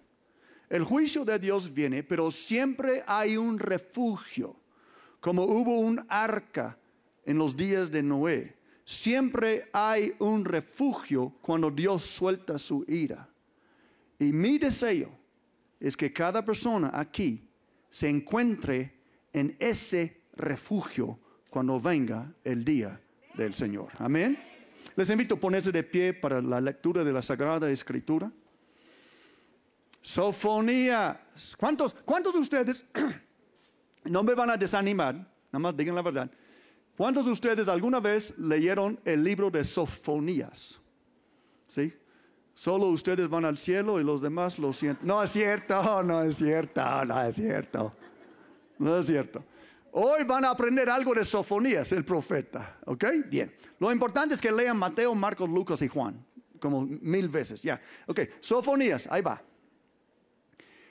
El 0.68 0.84
juicio 0.84 1.24
de 1.24 1.38
Dios 1.38 1.72
viene, 1.72 2.02
pero 2.02 2.30
siempre 2.30 3.02
hay 3.06 3.36
un 3.36 3.58
refugio, 3.58 4.56
como 5.20 5.42
hubo 5.42 5.76
un 5.80 6.04
arca 6.08 6.78
en 7.24 7.38
los 7.38 7.56
días 7.56 7.90
de 7.90 8.02
Noé. 8.02 8.56
Siempre 8.84 9.68
hay 9.72 10.14
un 10.18 10.44
refugio 10.44 11.34
cuando 11.42 11.70
Dios 11.70 12.04
suelta 12.04 12.58
su 12.58 12.84
ira. 12.88 13.28
Y 14.18 14.32
mi 14.32 14.58
deseo 14.58 15.10
es 15.80 15.96
que 15.96 16.12
cada 16.12 16.44
persona 16.44 16.90
aquí 16.92 17.48
se 17.88 18.08
encuentre 18.08 18.94
en 19.32 19.56
ese 19.58 20.22
refugio 20.36 21.18
cuando 21.48 21.80
venga 21.80 22.32
el 22.44 22.64
día 22.64 23.00
del 23.34 23.54
Señor. 23.54 23.90
Amén. 23.98 24.49
Les 24.96 25.08
invito 25.10 25.34
a 25.34 25.40
ponerse 25.40 25.72
de 25.72 25.82
pie 25.82 26.12
para 26.12 26.40
la 26.40 26.60
lectura 26.60 27.04
de 27.04 27.12
la 27.12 27.22
Sagrada 27.22 27.70
Escritura. 27.70 28.30
Sofonías. 30.00 31.56
¿Cuántos, 31.56 31.94
¿Cuántos 32.04 32.32
de 32.32 32.38
ustedes 32.38 32.84
no 34.04 34.22
me 34.22 34.34
van 34.34 34.50
a 34.50 34.56
desanimar? 34.56 35.14
Nada 35.14 35.58
más 35.58 35.76
digan 35.76 35.94
la 35.94 36.02
verdad. 36.02 36.30
¿Cuántos 36.96 37.26
de 37.26 37.32
ustedes 37.32 37.68
alguna 37.68 38.00
vez 38.00 38.34
leyeron 38.38 39.00
el 39.04 39.24
libro 39.24 39.50
de 39.50 39.64
Sofonías? 39.64 40.80
¿Sí? 41.68 41.92
Solo 42.54 42.86
ustedes 42.86 43.28
van 43.28 43.46
al 43.46 43.56
cielo 43.56 44.00
y 44.00 44.04
los 44.04 44.20
demás 44.20 44.58
lo 44.58 44.72
sienten. 44.72 45.06
No 45.06 45.22
es 45.22 45.30
cierto, 45.30 46.02
no 46.02 46.22
es 46.22 46.36
cierto, 46.36 47.04
no 47.06 47.22
es 47.22 47.36
cierto. 47.36 47.94
No 48.78 48.98
es 48.98 49.06
cierto. 49.06 49.42
Hoy 49.92 50.24
van 50.24 50.44
a 50.44 50.50
aprender 50.50 50.88
algo 50.88 51.14
de 51.14 51.24
Sofonías, 51.24 51.92
el 51.92 52.04
profeta. 52.04 52.78
¿Ok? 52.86 53.04
Bien. 53.28 53.52
Lo 53.78 53.90
importante 53.90 54.34
es 54.34 54.40
que 54.40 54.52
lean 54.52 54.76
Mateo, 54.76 55.14
Marcos, 55.14 55.48
Lucas 55.48 55.82
y 55.82 55.88
Juan. 55.88 56.24
Como 56.60 56.82
mil 56.82 57.28
veces. 57.28 57.62
Ya. 57.62 57.80
Ok. 58.06 58.20
Sofonías, 58.40 59.08
ahí 59.10 59.22
va. 59.22 59.42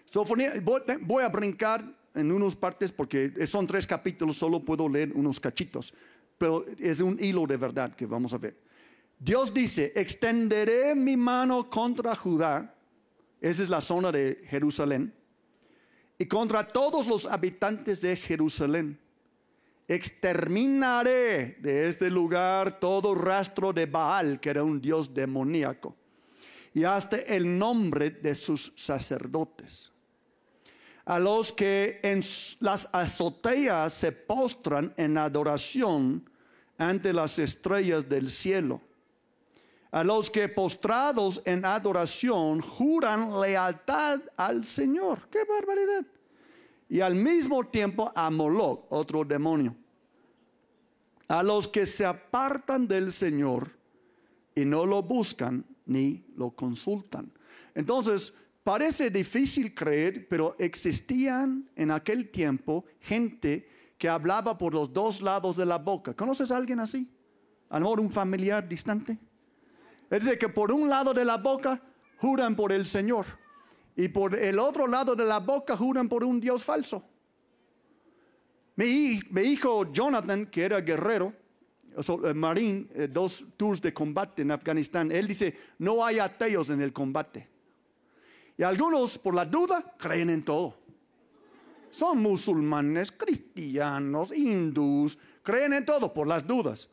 Sofonías, 0.06 0.62
voy, 0.64 1.24
a 1.24 1.30
brincar 1.30 1.86
en 2.16 2.32
unas 2.32 2.56
partes 2.56 2.92
porque 2.92 3.46
son 3.46 3.68
tres 3.68 3.86
capítulos, 3.86 4.38
solo 4.38 4.60
puedo 4.66 4.90
leer 4.90 5.14
unos 5.14 5.40
cachitos. 5.40 5.94
Pero 6.38 6.66
es 6.80 7.00
un 7.00 7.18
hilo 7.22 7.46
de 7.46 7.58
verdad 7.58 7.94
que 7.94 8.06
vamos 8.06 8.34
a 8.34 8.38
ver. 8.38 8.58
Dios 9.20 9.54
dice, 9.54 9.94
extenderé 9.96 10.96
mi 10.96 11.16
mano 11.16 11.70
contra 11.70 12.16
Judá. 12.16 12.74
Esa 13.40 13.64
es 13.64 13.70
la 13.70 13.82
zona 13.82 14.12
de 14.12 14.42
Jerusalén 14.48 15.14
y 16.22 16.26
contra 16.26 16.68
todos 16.68 17.08
los 17.08 17.26
habitantes 17.26 18.02
de 18.02 18.16
Jerusalén. 18.18 19.00
Exterminaré 19.88 21.58
de 21.62 21.88
este 21.88 22.10
lugar 22.10 22.80
todo 22.80 23.16
rastro 23.16 23.72
de 23.72 23.86
Baal, 23.86 24.40
que 24.40 24.50
era 24.50 24.64
un 24.64 24.82
dios 24.82 25.12
demoníaco, 25.14 25.96
y 26.74 26.84
hasta 26.84 27.18
el 27.18 27.58
nombre 27.58 28.12
de 28.12 28.36
sus 28.36 28.74
sacerdotes. 28.76 29.92
A 31.06 31.18
los 31.18 31.54
que 31.54 32.00
en 32.04 32.22
las 32.60 32.88
azoteas 32.92 33.94
se 33.94 34.12
postran 34.12 34.94
en 34.98 35.18
adoración 35.18 36.30
ante 36.78 37.14
las 37.14 37.40
estrellas 37.40 38.08
del 38.08 38.30
cielo. 38.30 38.82
A 39.92 40.04
los 40.04 40.30
que 40.30 40.48
postrados 40.50 41.42
en 41.46 41.66
adoración 41.66 42.62
juran 42.62 43.40
lealtad 43.42 44.22
al 44.38 44.66
Señor. 44.66 45.28
¡Qué 45.30 45.40
barbaridad! 45.46 46.06
y 46.90 47.02
al 47.02 47.16
mismo 47.16 47.64
tiempo 47.66 48.12
a 48.16 48.30
Moloch, 48.32 48.86
otro 48.90 49.24
demonio. 49.24 49.76
A 51.28 51.44
los 51.44 51.68
que 51.68 51.86
se 51.86 52.04
apartan 52.04 52.88
del 52.88 53.12
Señor 53.12 53.72
y 54.56 54.66
no 54.66 54.86
lo 54.88 55.04
buscan 55.04 55.64
ni 55.86 56.26
lo 56.36 56.50
consultan. 56.50 57.32
Entonces, 57.76 58.34
parece 58.64 59.12
difícil 59.12 59.76
creer, 59.76 60.28
pero 60.28 60.56
existían 60.58 61.70
en 61.76 61.92
aquel 61.92 62.32
tiempo 62.32 62.86
gente 63.00 63.70
que 64.00 64.10
hablaba 64.10 64.58
por 64.58 64.74
los 64.74 64.92
dos 64.92 65.22
lados 65.22 65.56
de 65.56 65.68
la 65.68 65.78
boca. 65.78 66.16
¿Conoces 66.16 66.52
a 66.52 66.58
alguien 66.58 66.80
así? 66.80 67.08
A 67.70 67.78
lo 67.78 67.86
mejor 67.86 68.00
un 68.00 68.10
familiar 68.10 68.68
distante. 68.68 69.20
Es 70.10 70.26
decir, 70.26 70.40
que 70.40 70.50
por 70.50 70.72
un 70.72 70.90
lado 70.90 71.14
de 71.14 71.24
la 71.24 71.38
boca 71.38 71.82
juran 72.18 72.56
por 72.56 72.72
el 72.72 72.86
Señor 72.88 73.26
y 73.96 74.08
por 74.08 74.36
el 74.36 74.60
otro 74.60 74.88
lado 74.88 75.16
de 75.16 75.26
la 75.26 75.40
boca 75.40 75.78
juran 75.78 76.10
por 76.10 76.24
un 76.24 76.40
Dios 76.40 76.64
falso. 76.64 77.04
Mi, 78.76 79.20
hijo 79.44 79.92
Jonathan, 79.92 80.46
que 80.46 80.64
era 80.64 80.80
guerrero, 80.80 81.34
eh, 81.98 82.34
marín, 82.34 82.90
eh, 82.94 83.10
dos 83.12 83.44
tours 83.58 83.82
de 83.82 83.94
combate 83.94 84.42
en 84.42 84.52
Afganistán, 84.52 85.12
él 85.12 85.28
dice, 85.28 85.58
no 85.80 86.06
hay 86.06 86.20
ateos 86.20 86.70
en 86.70 86.82
el 86.82 86.94
combate. 86.94 87.50
Y 88.58 88.64
algunos, 88.64 89.18
por 89.18 89.36
la 89.36 89.46
duda, 89.46 89.96
creen 89.98 90.30
en 90.30 90.44
todo. 90.44 90.78
Son 91.92 92.20
musulmanes, 92.20 93.12
cristianos, 93.12 94.32
hindús, 94.32 95.18
creen 95.44 95.74
en 95.74 95.86
todo 95.86 96.14
por 96.14 96.28
las 96.28 96.46
dudas. 96.48 96.90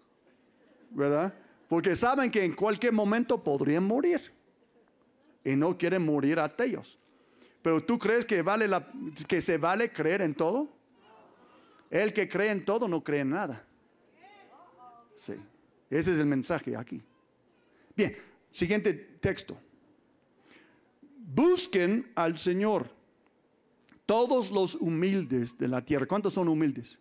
¿Verdad? 0.90 1.34
Porque 1.68 1.96
saben 1.96 2.30
que 2.30 2.44
en 2.44 2.54
cualquier 2.54 2.92
momento 2.92 3.42
podrían 3.42 3.84
morir 3.84 4.32
y 5.44 5.56
no 5.56 5.76
quieren 5.76 6.04
morir 6.04 6.38
ateos. 6.38 6.98
Pero 7.62 7.82
tú 7.82 7.98
crees 7.98 8.24
que, 8.24 8.42
vale 8.42 8.68
la, 8.68 8.88
que 9.26 9.40
se 9.40 9.58
vale 9.58 9.92
creer 9.92 10.22
en 10.22 10.34
todo? 10.34 10.68
El 11.90 12.12
que 12.12 12.28
cree 12.28 12.50
en 12.50 12.64
todo 12.64 12.86
no 12.86 13.02
cree 13.02 13.20
en 13.20 13.30
nada. 13.30 13.64
Sí, 15.14 15.34
ese 15.90 16.12
es 16.12 16.18
el 16.18 16.26
mensaje 16.26 16.76
aquí. 16.76 17.02
Bien, 17.96 18.16
siguiente 18.50 18.92
texto. 18.92 19.56
Busquen 21.18 22.12
al 22.14 22.36
Señor 22.38 22.88
todos 24.04 24.50
los 24.50 24.76
humildes 24.76 25.58
de 25.58 25.68
la 25.68 25.84
tierra. 25.84 26.06
¿Cuántos 26.06 26.34
son 26.34 26.48
humildes? 26.48 26.98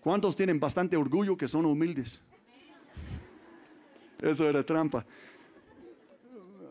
¿Cuántos 0.00 0.36
tienen 0.36 0.60
bastante 0.60 0.96
orgullo 0.96 1.36
que 1.36 1.48
son 1.48 1.64
humildes? 1.64 2.20
Eso 4.22 4.48
era 4.48 4.64
trampa. 4.64 5.04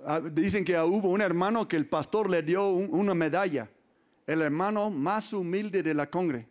Ah, 0.06 0.22
dicen 0.22 0.64
que 0.64 0.80
hubo 0.80 1.10
un 1.10 1.22
hermano 1.22 1.68
que 1.68 1.76
el 1.76 1.86
pastor 1.86 2.30
le 2.30 2.42
dio 2.42 2.70
una 2.70 3.14
medalla, 3.14 3.70
el 4.26 4.42
hermano 4.42 4.90
más 4.90 5.34
humilde 5.34 5.84
de 5.84 5.94
la 5.94 6.10
congre. 6.10 6.48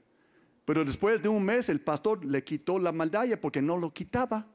Pero 0.66 0.84
después 0.84 1.22
de 1.22 1.28
un 1.28 1.42
mes 1.42 1.68
el 1.70 1.80
pastor 1.80 2.24
le 2.24 2.44
quitó 2.44 2.78
la 2.78 2.92
medalla 2.92 3.40
porque 3.40 3.62
no 3.62 3.78
lo 3.78 3.92
quitaba. 3.92 4.46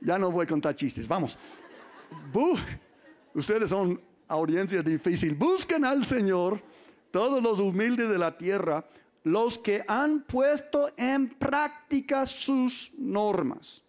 Ya 0.00 0.18
no 0.18 0.32
voy 0.32 0.44
a 0.44 0.48
contar 0.48 0.74
chistes, 0.74 1.06
vamos. 1.06 1.38
Ustedes 3.34 3.70
son 3.70 4.00
audiencia 4.26 4.82
difícil. 4.82 5.34
Busquen 5.34 5.84
al 5.84 6.04
Señor, 6.04 6.60
todos 7.10 7.40
los 7.42 7.60
humildes 7.60 8.08
de 8.08 8.18
la 8.18 8.36
tierra, 8.36 8.84
los 9.24 9.58
que 9.58 9.84
han 9.86 10.22
puesto 10.22 10.92
en 10.96 11.28
práctica 11.28 12.26
sus 12.26 12.92
normas. 12.98 13.82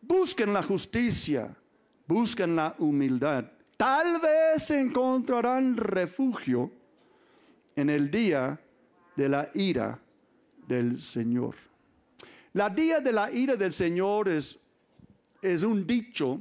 Busquen 0.00 0.52
la 0.52 0.62
justicia, 0.62 1.54
busquen 2.06 2.56
la 2.56 2.74
humildad. 2.78 3.44
Tal 3.76 4.20
vez 4.20 4.70
encontrarán 4.70 5.76
refugio 5.76 6.70
en 7.76 7.90
el 7.90 8.10
día 8.10 8.58
de 9.16 9.28
la 9.28 9.50
ira 9.54 10.00
del 10.66 11.00
Señor. 11.00 11.54
La 12.54 12.68
día 12.68 13.00
de 13.00 13.12
la 13.12 13.30
ira 13.30 13.56
del 13.56 13.72
Señor 13.72 14.28
es, 14.28 14.58
es 15.40 15.62
un 15.62 15.86
dicho 15.86 16.40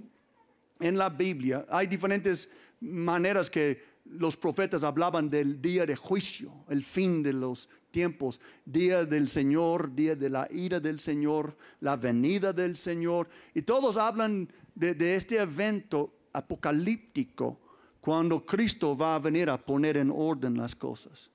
en 0.79 0.97
la 0.97 1.09
Biblia. 1.09 1.65
Hay 1.69 1.87
diferentes 1.87 2.49
maneras 2.79 3.49
que 3.49 3.90
los 4.11 4.37
profetas 4.37 4.83
hablaban 4.83 5.29
del 5.29 5.61
día 5.61 5.85
de 5.85 5.95
juicio, 5.95 6.51
el 6.69 6.83
fin 6.83 7.23
de 7.23 7.33
los 7.33 7.69
tiempos, 7.91 8.39
día 8.65 9.05
del 9.05 9.27
Señor, 9.27 9.93
día 9.93 10.15
de 10.15 10.29
la 10.29 10.47
ira 10.51 10.79
del 10.79 10.99
Señor, 10.99 11.55
la 11.79 11.95
venida 11.97 12.53
del 12.53 12.77
Señor. 12.77 13.29
Y 13.53 13.61
todos 13.61 13.97
hablan 13.97 14.49
de, 14.75 15.15
este 15.15 15.37
evento 15.37 16.13
apocalíptico 16.33 17.59
cuando 17.99 18.45
Cristo 18.45 18.97
va 18.97 19.15
a 19.15 19.19
venir 19.19 19.49
a 19.49 19.57
poner 19.57 19.97
en 19.97 20.11
orden 20.11 20.57
las 20.57 20.75
cosas. 20.75 21.29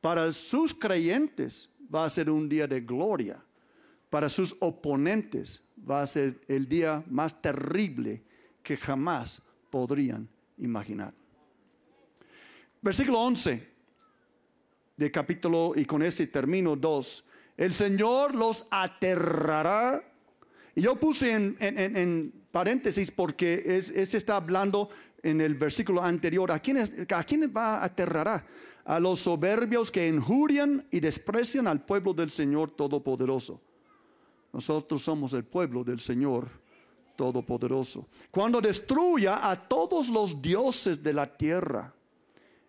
Para 0.00 0.32
sus 0.32 0.74
creyentes 0.74 1.68
va 1.92 2.04
a 2.04 2.10
ser 2.10 2.30
un 2.30 2.48
día 2.48 2.66
de 2.66 2.80
gloria. 2.80 3.42
Para 4.10 4.28
sus 4.28 4.56
oponentes 4.60 5.62
va 5.88 6.02
a 6.02 6.06
ser 6.06 6.40
el 6.48 6.68
día 6.68 7.02
más 7.08 7.40
terrible 7.40 8.22
que 8.62 8.76
jamás 8.76 9.42
podrían 9.70 10.28
imaginar. 10.58 11.21
Versículo 12.82 13.20
11 13.20 13.72
de 14.96 15.10
capítulo, 15.10 15.72
y 15.76 15.84
con 15.84 16.02
ese 16.02 16.26
termino 16.26 16.76
2. 16.76 17.24
El 17.56 17.72
Señor 17.74 18.34
los 18.34 18.66
aterrará. 18.70 20.02
Y 20.74 20.82
yo 20.82 20.96
puse 20.96 21.32
en, 21.32 22.32
paréntesis 22.50 23.10
porque 23.10 23.62
es, 23.66 23.90
está 23.90 24.36
hablando 24.36 24.90
en 25.22 25.40
el 25.40 25.54
versículo 25.54 26.02
anterior. 26.02 26.50
¿A 26.50 26.58
quiénes, 26.58 26.92
¿A 27.14 27.24
quiénes 27.24 27.50
va 27.50 27.78
a 27.78 27.84
aterrará? 27.84 28.44
A 28.84 28.98
los 28.98 29.20
soberbios 29.20 29.90
que 29.90 30.08
injurian 30.08 30.84
y 30.90 30.98
desprecian 30.98 31.68
al 31.68 31.84
pueblo 31.84 32.12
del 32.12 32.30
Señor 32.30 32.72
Todopoderoso. 32.72 33.60
Nosotros 34.52 35.02
somos 35.02 35.32
el 35.34 35.44
pueblo 35.44 35.84
del 35.84 36.00
Señor 36.00 36.48
Todopoderoso. 37.16 38.08
Cuando 38.30 38.60
destruya 38.60 39.48
a 39.48 39.68
todos 39.68 40.08
los 40.08 40.42
dioses 40.42 41.02
de 41.02 41.12
la 41.12 41.26
tierra. 41.36 41.94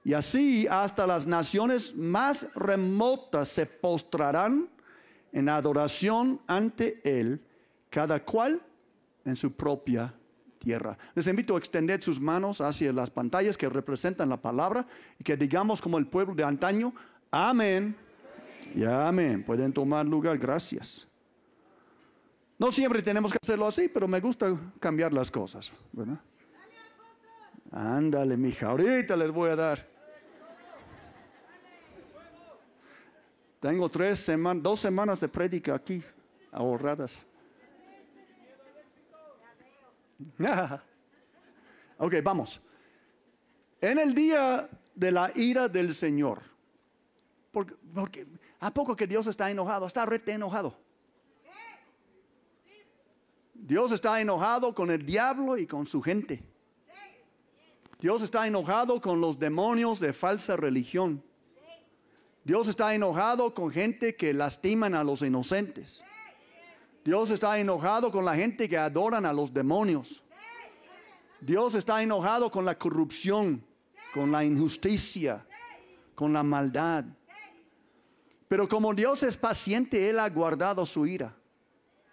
Y 0.04 0.14
así 0.14 0.68
hasta 0.70 1.08
las 1.08 1.26
naciones 1.26 1.96
más 1.96 2.48
remotas 2.56 3.48
se 3.48 3.66
postrarán 3.66 4.70
en 5.32 5.50
adoración 5.50 6.42
ante 6.46 7.02
Él, 7.04 7.42
cada 7.90 8.24
cual 8.24 8.62
en 9.26 9.36
su 9.36 9.54
propia 9.54 10.14
tierra. 10.60 10.98
Les 11.16 11.28
invito 11.28 11.56
a 11.56 11.58
extender 11.58 12.02
sus 12.02 12.20
manos 12.20 12.62
hacia 12.62 12.92
las 12.92 13.10
pantallas 13.10 13.58
que 13.58 13.70
representan 13.70 14.30
la 14.30 14.42
palabra 14.42 14.86
y 15.20 15.24
que 15.24 15.38
digamos 15.38 15.82
como 15.82 15.98
el 15.98 16.08
pueblo 16.08 16.36
de 16.36 16.44
antaño, 16.44 16.94
amén. 17.32 17.96
Y 18.76 18.84
amén. 18.84 19.44
Pueden 19.44 19.72
tomar 19.72 20.06
lugar, 20.06 20.38
gracias. 20.38 21.08
No 22.58 22.72
siempre 22.72 23.02
tenemos 23.02 23.32
que 23.32 23.40
hacerlo 23.42 23.68
así, 23.68 23.90
pero 23.90 24.08
me 24.08 24.20
gusta 24.20 24.56
cambiar 24.80 25.14
las 25.14 25.32
cosas, 25.32 25.72
¿verdad? 25.92 26.20
Ándale, 27.72 28.38
mija, 28.38 28.68
ahorita 28.68 29.16
les 29.18 29.32
voy 29.32 29.50
a 29.50 29.56
dar. 29.56 29.93
Tengo 33.64 33.88
tres 33.88 34.20
semanas, 34.20 34.62
dos 34.62 34.82
semanas 34.82 35.22
de 35.22 35.30
prédica 35.30 35.74
aquí 35.74 36.04
ahorradas. 36.52 37.26
ok, 41.98 42.14
vamos. 42.22 42.62
En 43.80 44.00
el 44.00 44.14
día 44.14 44.70
de 44.94 45.12
la 45.14 45.32
ira 45.36 45.70
del 45.70 45.94
Señor, 45.94 46.42
porque, 47.54 48.28
¿a 48.60 48.70
poco 48.70 48.98
que 48.98 49.08
Dios 49.08 49.28
está 49.28 49.50
enojado? 49.50 49.88
Está 49.88 50.06
rete 50.06 50.34
enojado. 50.34 50.78
Dios 53.54 53.94
está 53.94 54.20
enojado 54.20 54.76
con 54.76 54.92
el 54.92 55.06
diablo 55.06 55.58
y 55.58 55.66
con 55.66 55.86
su 55.86 56.02
gente. 56.02 56.44
Dios 57.98 58.24
está 58.24 58.46
enojado 58.46 59.00
con 59.00 59.22
los 59.22 59.40
demonios 59.40 60.02
de 60.02 60.12
falsa 60.12 60.58
religión. 60.58 61.24
Dios 62.44 62.68
está 62.68 62.94
enojado 62.94 63.54
con 63.54 63.72
gente 63.72 64.16
que 64.16 64.34
lastiman 64.34 64.96
a 64.96 65.04
los 65.04 65.22
inocentes. 65.22 66.04
Dios 67.06 67.32
está 67.32 67.58
enojado 67.58 68.12
con 68.12 68.26
la 68.26 68.36
gente 68.36 68.68
que 68.68 68.78
adoran 68.78 69.26
a 69.26 69.32
los 69.32 69.54
demonios. 69.54 70.24
Dios 71.40 71.76
está 71.76 72.04
enojado 72.04 72.52
con 72.52 72.66
la 72.66 72.78
corrupción, 72.78 73.64
con 74.14 74.32
la 74.32 74.44
injusticia, 74.44 75.46
con 76.16 76.34
la 76.34 76.44
maldad. 76.44 77.06
Pero 78.50 78.68
como 78.68 78.94
Dios 78.94 79.24
es 79.24 79.38
paciente, 79.38 80.10
Él 80.10 80.20
ha 80.20 80.30
guardado 80.30 80.86
su 80.86 81.06
ira 81.08 81.36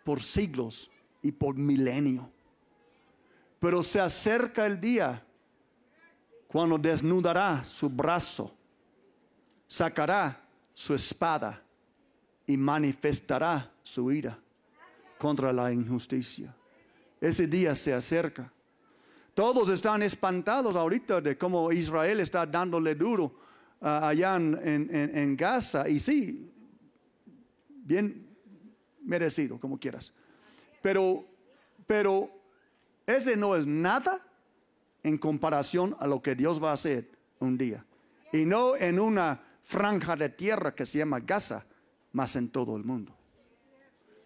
por 0.05 0.23
siglos 0.23 0.91
y 1.23 1.33
por 1.33 1.57
milenio. 1.57 2.31
Pero 3.59 3.83
se 3.83 4.01
acerca 4.01 4.65
el 4.65 4.81
día 4.81 5.25
cuando 6.47 6.79
desnudará 6.79 7.63
su 7.63 7.89
brazo 7.91 8.57
sacará 9.71 10.37
su 10.75 10.95
espada 10.95 11.63
y 12.45 12.57
manifestará 12.57 13.73
su 13.85 14.11
ira 14.11 14.37
contra 15.17 15.53
la 15.53 15.73
injusticia. 15.73 16.53
Ese 17.21 17.47
día 17.47 17.77
se 17.77 17.95
acerca. 17.95 18.53
Todos 19.33 19.69
están 19.69 20.03
espantados 20.03 20.75
ahorita 20.75 21.21
de 21.21 21.39
cómo 21.39 21.71
Israel 21.71 22.19
está 22.19 22.45
dándole 22.45 22.97
duro 22.97 23.33
ah, 23.81 24.09
allá 24.09 24.35
en, 24.37 24.91
en 24.91 25.37
Gaza. 25.37 25.89
Y 25.89 26.01
sí, 26.01 26.51
bien 27.69 28.27
merecido, 29.05 29.61
como 29.61 29.79
quieras. 29.79 30.13
Pero, 30.83 31.25
pero 31.87 32.29
ese 33.07 33.37
no 33.37 33.55
es 33.55 33.65
nada 33.65 34.21
en 35.05 35.17
comparación 35.17 35.97
a 36.01 36.09
lo 36.09 36.21
que 36.21 36.35
Dios 36.35 36.61
va 36.61 36.71
a 36.71 36.75
hacer 36.75 37.09
un 37.39 37.57
día. 37.57 37.85
Y 38.33 38.45
no 38.45 38.75
en 38.75 38.99
una 38.99 39.50
franja 39.71 40.17
de 40.17 40.29
tierra 40.29 40.75
que 40.75 40.85
se 40.85 40.99
llama 40.99 41.21
Gaza, 41.21 41.65
más 42.13 42.35
en 42.35 42.49
todo 42.49 42.77
el 42.77 42.83
mundo. 42.83 43.17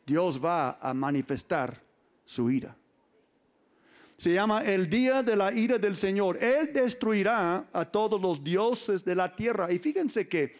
Dios 0.06 0.42
va 0.42 0.78
a 0.80 0.94
manifestar 0.94 1.82
su 2.24 2.50
ira. 2.50 2.74
Se 4.16 4.32
llama 4.32 4.64
el 4.64 4.88
día 4.88 5.22
de 5.22 5.36
la 5.36 5.52
ira 5.52 5.76
del 5.76 5.96
Señor. 5.96 6.42
Él 6.42 6.72
destruirá 6.72 7.66
a 7.70 7.84
todos 7.84 8.18
los 8.18 8.42
dioses 8.42 9.04
de 9.04 9.14
la 9.14 9.36
tierra. 9.36 9.70
Y 9.70 9.78
fíjense 9.78 10.26
que 10.26 10.56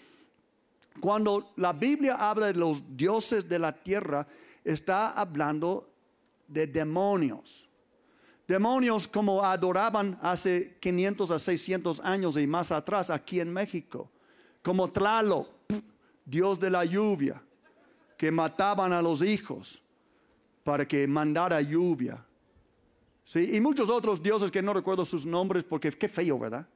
cuando 1.00 1.54
la 1.56 1.72
Biblia 1.72 2.16
habla 2.16 2.48
de 2.48 2.54
los 2.54 2.82
dioses 2.94 3.48
de 3.48 3.58
la 3.58 3.72
tierra, 3.72 4.26
está 4.62 5.12
hablando 5.12 5.88
de 6.46 6.66
demonios. 6.66 7.70
Demonios 8.46 9.08
como 9.08 9.42
adoraban 9.42 10.18
hace 10.20 10.76
500 10.78 11.30
a 11.30 11.38
600 11.38 12.00
años 12.00 12.36
y 12.36 12.46
más 12.46 12.70
atrás 12.70 13.08
aquí 13.08 13.40
en 13.40 13.50
México 13.50 14.10
como 14.64 14.90
Tlaloc, 14.90 15.46
Dios 16.24 16.58
de 16.58 16.70
la 16.70 16.86
lluvia, 16.86 17.40
que 18.16 18.32
mataban 18.32 18.94
a 18.94 19.02
los 19.02 19.22
hijos 19.22 19.82
para 20.64 20.88
que 20.88 21.06
mandara 21.06 21.60
lluvia. 21.60 22.24
¿Sí? 23.26 23.50
Y 23.52 23.60
muchos 23.60 23.90
otros 23.90 24.22
dioses 24.22 24.50
que 24.50 24.62
no 24.62 24.72
recuerdo 24.72 25.04
sus 25.04 25.26
nombres 25.26 25.64
porque 25.64 25.90
qué 25.92 26.08
feo, 26.08 26.38
¿verdad? 26.38 26.66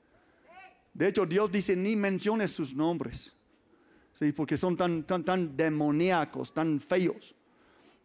De 0.93 1.09
hecho, 1.09 1.25
Dios 1.25 1.51
dice 1.51 1.75
ni 1.75 1.97
menciones 1.97 2.53
sus 2.53 2.75
nombres. 2.75 3.35
¿Sí? 4.13 4.33
Porque 4.33 4.59
son 4.59 4.77
tan, 4.77 5.05
tan, 5.05 5.25
tan 5.25 5.57
demoníacos, 5.57 6.53
tan 6.53 6.81
feos. 6.81 7.35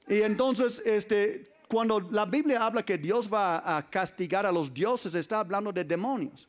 Y 0.08 0.22
entonces, 0.22 0.82
este, 0.86 1.52
cuando 1.68 2.00
la 2.00 2.26
Biblia 2.26 2.66
habla 2.66 2.86
que 2.86 2.98
Dios 2.98 3.32
va 3.32 3.78
a 3.78 3.90
castigar 3.90 4.46
a 4.46 4.52
los 4.52 4.74
dioses, 4.74 5.14
está 5.16 5.40
hablando 5.40 5.74
de 5.74 5.84
demonios. 5.84 6.48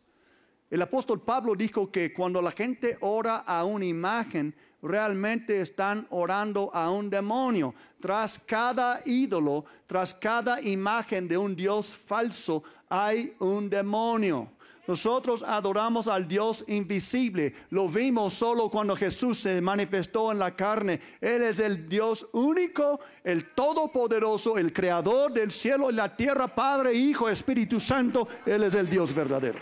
El 0.71 0.83
apóstol 0.83 1.21
Pablo 1.21 1.55
dijo 1.55 1.91
que 1.91 2.13
cuando 2.13 2.41
la 2.41 2.51
gente 2.51 2.97
ora 3.01 3.39
a 3.39 3.65
una 3.65 3.85
imagen, 3.85 4.55
realmente 4.83 5.61
están 5.61 6.07
orando 6.11 6.71
a 6.75 6.91
un 6.91 7.09
demonio. 7.09 7.75
Tras 8.01 8.39
cada 8.39 9.01
ídolo, 9.05 9.65
tras 9.87 10.15
cada 10.15 10.61
imagen 10.61 11.27
de 11.27 11.39
un 11.39 11.57
Dios 11.57 11.95
falso, 11.95 12.63
hay 12.89 13.35
un 13.39 13.71
demonio. 13.71 14.51
Nosotros 14.87 15.43
adoramos 15.43 16.09
al 16.09 16.29
Dios 16.29 16.63
invisible. 16.69 17.55
Lo 17.71 17.89
vimos 17.89 18.35
solo 18.35 18.71
cuando 18.71 18.95
Jesús 18.95 19.39
se 19.39 19.61
manifestó 19.63 20.31
en 20.31 20.39
la 20.39 20.55
carne. 20.55 21.01
Él 21.23 21.43
es 21.43 21.61
el 21.61 21.89
Dios 21.89 22.27
único, 22.33 23.01
el 23.23 23.55
todopoderoso, 23.55 24.59
el 24.59 24.75
creador 24.75 25.33
del 25.33 25.51
cielo 25.53 25.91
y 25.91 25.95
la 25.95 26.15
tierra, 26.15 26.55
Padre, 26.55 26.93
Hijo, 26.93 27.31
Espíritu 27.31 27.81
Santo. 27.81 28.29
Él 28.45 28.65
es 28.65 28.75
el 28.75 28.91
Dios 28.91 29.15
verdadero. 29.15 29.59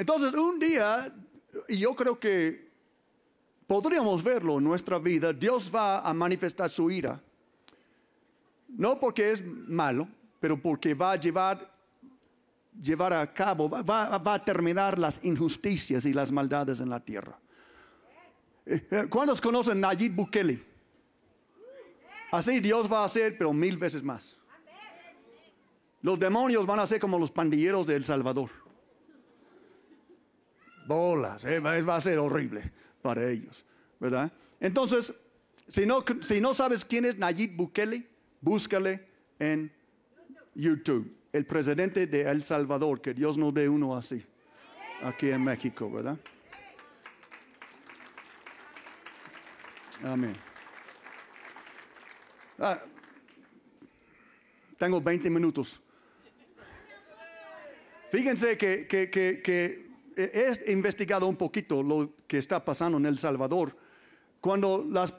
Entonces, 0.00 0.32
un 0.32 0.58
día, 0.58 1.14
y 1.68 1.76
yo 1.76 1.94
creo 1.94 2.18
que 2.18 2.70
podríamos 3.66 4.22
verlo 4.22 4.56
en 4.56 4.64
nuestra 4.64 4.98
vida, 4.98 5.30
Dios 5.30 5.70
va 5.70 6.00
a 6.00 6.14
manifestar 6.14 6.70
su 6.70 6.90
ira. 6.90 7.20
No 8.66 8.98
porque 8.98 9.30
es 9.30 9.44
malo, 9.44 10.08
pero 10.40 10.58
porque 10.58 10.94
va 10.94 11.12
a 11.12 11.16
llevar, 11.16 11.70
llevar 12.82 13.12
a 13.12 13.30
cabo, 13.30 13.68
va, 13.68 13.82
va 13.82 14.34
a 14.34 14.42
terminar 14.42 14.98
las 14.98 15.22
injusticias 15.22 16.06
y 16.06 16.14
las 16.14 16.32
maldades 16.32 16.80
en 16.80 16.88
la 16.88 17.00
tierra. 17.00 17.38
Eh, 18.64 18.86
eh, 18.90 19.06
¿Cuántos 19.10 19.38
conocen 19.38 19.82
Nayib 19.82 20.14
Bukele? 20.14 20.64
Así 22.32 22.58
Dios 22.58 22.90
va 22.90 23.02
a 23.02 23.04
hacer, 23.04 23.36
pero 23.36 23.52
mil 23.52 23.76
veces 23.76 24.02
más. 24.02 24.38
Los 26.00 26.18
demonios 26.18 26.64
van 26.64 26.78
a 26.78 26.86
ser 26.86 26.98
como 26.98 27.18
los 27.18 27.30
pandilleros 27.30 27.86
de 27.86 27.96
El 27.96 28.06
Salvador 28.06 28.48
bolas, 30.90 31.44
eh, 31.44 31.60
va 31.60 31.96
a 31.96 32.00
ser 32.00 32.18
horrible 32.18 32.72
para 33.00 33.28
ellos, 33.28 33.64
¿verdad? 34.00 34.32
Entonces, 34.58 35.14
si 35.68 35.86
no, 35.86 36.04
si 36.20 36.40
no 36.40 36.52
sabes 36.52 36.84
quién 36.84 37.04
es 37.04 37.16
Nayib 37.16 37.56
Bukele, 37.56 38.06
búscale 38.40 39.06
en 39.38 39.72
YouTube, 40.54 41.16
el 41.32 41.46
presidente 41.46 42.06
de 42.06 42.22
El 42.22 42.42
Salvador, 42.42 43.00
que 43.00 43.14
Dios 43.14 43.38
nos 43.38 43.54
dé 43.54 43.68
uno 43.68 43.96
así, 43.96 44.24
aquí 45.02 45.30
en 45.30 45.44
México, 45.44 45.90
¿verdad? 45.90 46.18
Amén. 50.02 50.36
Ah, 52.58 52.82
Tengo 54.76 55.00
20 55.00 55.28
minutos. 55.28 55.80
Fíjense 58.10 58.56
que, 58.56 58.86
que, 58.88 59.89
he 60.16 60.72
investigado 60.72 61.26
un 61.26 61.36
poquito 61.36 61.82
lo 61.82 62.14
que 62.26 62.38
está 62.38 62.64
pasando 62.64 62.98
en 62.98 63.06
El 63.06 63.18
Salvador. 63.18 63.76
Cuando 64.40 64.86
las, 64.88 65.14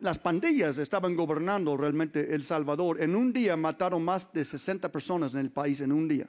las 0.00 0.18
pandillas 0.18 0.78
estaban 0.78 1.16
gobernando 1.16 1.76
realmente 1.76 2.34
El 2.34 2.42
Salvador, 2.42 3.02
en 3.02 3.16
un 3.16 3.32
día 3.32 3.56
mataron 3.56 4.04
más 4.04 4.32
de 4.32 4.44
60 4.44 4.90
personas 4.92 5.34
en 5.34 5.40
el 5.40 5.50
país 5.50 5.80
en 5.80 5.92
un 5.92 6.06
día. 6.08 6.28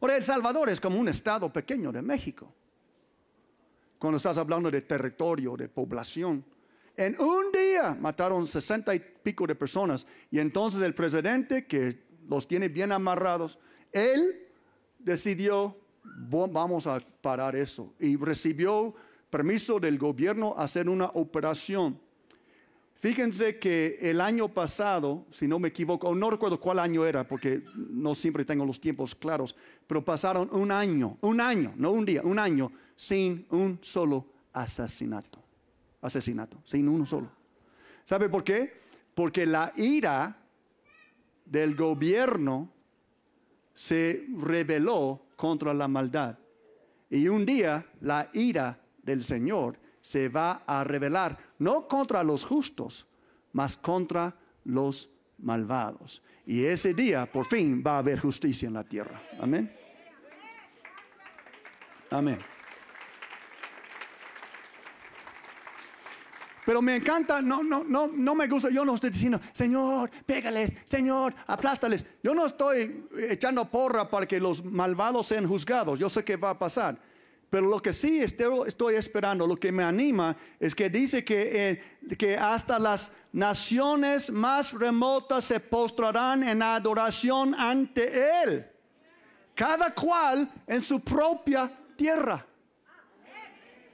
Ahora, 0.00 0.16
El 0.16 0.24
Salvador 0.24 0.68
es 0.68 0.80
como 0.80 0.98
un 0.98 1.08
estado 1.08 1.50
pequeño 1.52 1.90
de 1.90 2.02
México. 2.02 2.52
Cuando 3.98 4.18
estás 4.18 4.36
hablando 4.36 4.70
de 4.70 4.82
territorio, 4.82 5.56
de 5.56 5.68
población. 5.68 6.44
En 6.96 7.18
un 7.18 7.50
día 7.50 7.96
mataron 7.98 8.46
60 8.46 8.94
y 8.94 9.00
pico 9.00 9.46
de 9.46 9.54
personas. 9.54 10.06
Y 10.30 10.38
entonces 10.38 10.82
el 10.82 10.94
presidente, 10.94 11.66
que 11.66 11.98
los 12.28 12.46
tiene 12.46 12.68
bien 12.68 12.92
amarrados, 12.92 13.58
él 13.92 14.46
decidió, 14.98 15.76
vamos 16.04 16.86
a 16.86 17.00
parar 17.20 17.56
eso. 17.56 17.94
Y 17.98 18.16
recibió 18.16 18.94
permiso 19.30 19.80
del 19.80 19.98
gobierno 19.98 20.54
a 20.56 20.64
hacer 20.64 20.88
una 20.88 21.06
operación. 21.06 21.98
Fíjense 22.94 23.58
que 23.58 23.98
el 24.00 24.20
año 24.20 24.48
pasado, 24.48 25.26
si 25.30 25.48
no 25.48 25.58
me 25.58 25.68
equivoco, 25.68 26.14
no 26.14 26.30
recuerdo 26.30 26.58
cuál 26.60 26.78
año 26.78 27.04
era, 27.04 27.26
porque 27.26 27.62
no 27.74 28.14
siempre 28.14 28.44
tengo 28.44 28.64
los 28.64 28.80
tiempos 28.80 29.14
claros, 29.14 29.54
pero 29.86 30.04
pasaron 30.04 30.48
un 30.52 30.70
año, 30.70 31.18
un 31.20 31.40
año, 31.40 31.74
no 31.76 31.90
un 31.90 32.04
día, 32.04 32.22
un 32.22 32.38
año, 32.38 32.72
sin 32.94 33.46
un 33.50 33.78
solo 33.82 34.24
asesinato. 34.52 35.42
Asesinato, 36.00 36.58
sin 36.64 36.88
uno 36.88 37.04
solo. 37.04 37.28
¿Sabe 38.04 38.28
por 38.28 38.44
qué? 38.44 38.72
Porque 39.14 39.44
la 39.46 39.72
ira 39.76 40.38
del 41.44 41.74
gobierno 41.74 42.70
se 43.74 44.26
rebeló 44.38 45.23
contra 45.36 45.74
la 45.74 45.88
maldad. 45.88 46.38
Y 47.10 47.28
un 47.28 47.44
día 47.44 47.86
la 48.00 48.30
ira 48.32 48.78
del 49.02 49.22
Señor 49.22 49.78
se 50.00 50.28
va 50.28 50.62
a 50.66 50.84
revelar, 50.84 51.38
no 51.58 51.88
contra 51.88 52.22
los 52.22 52.44
justos, 52.44 53.06
mas 53.52 53.76
contra 53.76 54.36
los 54.64 55.08
malvados. 55.38 56.22
Y 56.46 56.64
ese 56.64 56.92
día, 56.92 57.30
por 57.30 57.46
fin, 57.46 57.82
va 57.84 57.96
a 57.96 57.98
haber 57.98 58.20
justicia 58.20 58.66
en 58.66 58.74
la 58.74 58.84
tierra. 58.84 59.22
Amén. 59.40 59.74
Amén. 62.10 62.53
Pero 66.64 66.80
me 66.80 66.96
encanta, 66.96 67.42
no, 67.42 67.62
no, 67.62 67.84
no, 67.84 68.08
no 68.08 68.34
me 68.34 68.48
gusta, 68.48 68.70
yo 68.70 68.84
no 68.84 68.94
estoy 68.94 69.10
diciendo, 69.10 69.40
Señor, 69.52 70.10
pégales, 70.24 70.72
Señor, 70.84 71.34
aplástales. 71.46 72.06
Yo 72.22 72.34
no 72.34 72.46
estoy 72.46 73.06
echando 73.28 73.70
porra 73.70 74.08
para 74.08 74.26
que 74.26 74.40
los 74.40 74.64
malvados 74.64 75.26
sean 75.26 75.46
juzgados, 75.46 75.98
yo 75.98 76.08
sé 76.08 76.24
que 76.24 76.36
va 76.36 76.50
a 76.50 76.58
pasar. 76.58 76.98
Pero 77.54 77.68
lo 77.68 77.80
que 77.80 77.92
sí 77.92 78.20
estoy, 78.20 78.96
esperando, 78.96 79.46
lo 79.46 79.56
que 79.56 79.70
me 79.70 79.84
anima, 79.84 80.36
es 80.58 80.74
que 80.74 80.90
dice 80.90 81.24
que, 81.24 81.70
eh, 81.70 82.16
que 82.16 82.36
hasta 82.36 82.80
las 82.80 83.12
naciones 83.32 84.32
más 84.32 84.72
remotas 84.72 85.44
se 85.44 85.60
postrarán 85.60 86.42
en 86.42 86.62
adoración 86.62 87.54
ante 87.54 88.42
Él. 88.42 88.66
Cada 89.54 89.94
cual 89.94 90.50
en 90.66 90.82
su 90.82 90.98
propia 90.98 91.70
tierra. 91.94 92.44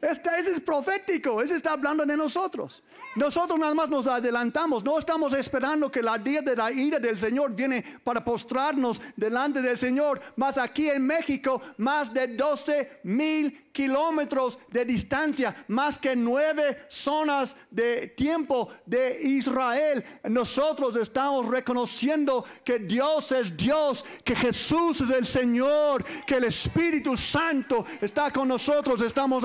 Este, 0.01 0.31
ese 0.39 0.53
es 0.53 0.61
profético, 0.61 1.43
ese 1.43 1.57
está 1.57 1.73
hablando 1.73 2.07
de 2.07 2.17
nosotros. 2.17 2.83
Nosotros 3.17 3.59
nada 3.59 3.75
más 3.75 3.91
nos 3.91 4.07
adelantamos, 4.07 4.83
no 4.83 4.99
estamos 4.99 5.35
esperando 5.35 5.91
que 5.91 6.03
la 6.03 6.17
día 6.17 6.41
de 6.41 6.57
la 6.57 6.73
ira 6.73 6.99
del 6.99 7.19
Señor 7.19 7.55
viene 7.55 7.85
para 8.03 8.25
postrarnos 8.25 9.03
delante 9.17 9.61
del 9.61 9.77
Señor. 9.77 10.21
Más 10.37 10.57
aquí 10.57 10.89
en 10.89 11.07
México, 11.07 11.61
más 11.77 12.13
de 12.15 12.29
12 12.29 13.01
mil 13.05 13.71
kilómetros 13.73 14.59
de 14.69 14.85
distancia, 14.85 15.65
más 15.69 15.99
que 15.99 16.17
nueve 16.17 16.85
zonas 16.89 17.57
de 17.71 18.09
tiempo 18.09 18.69
de 18.87 19.21
Israel. 19.23 20.05
Nosotros 20.25 20.97
estamos 20.97 21.47
reconociendo 21.47 22.45
que 22.65 22.79
Dios 22.79 23.33
es 23.33 23.57
Dios, 23.57 24.05
que 24.25 24.35
Jesús 24.35 25.01
es 25.03 25.11
el 25.11 25.27
Señor, 25.27 26.05
que 26.27 26.37
el 26.37 26.45
Espíritu 26.45 27.17
Santo 27.17 27.85
está 28.01 28.31
con 28.31 28.49
nosotros. 28.49 29.03
Estamos 29.03 29.45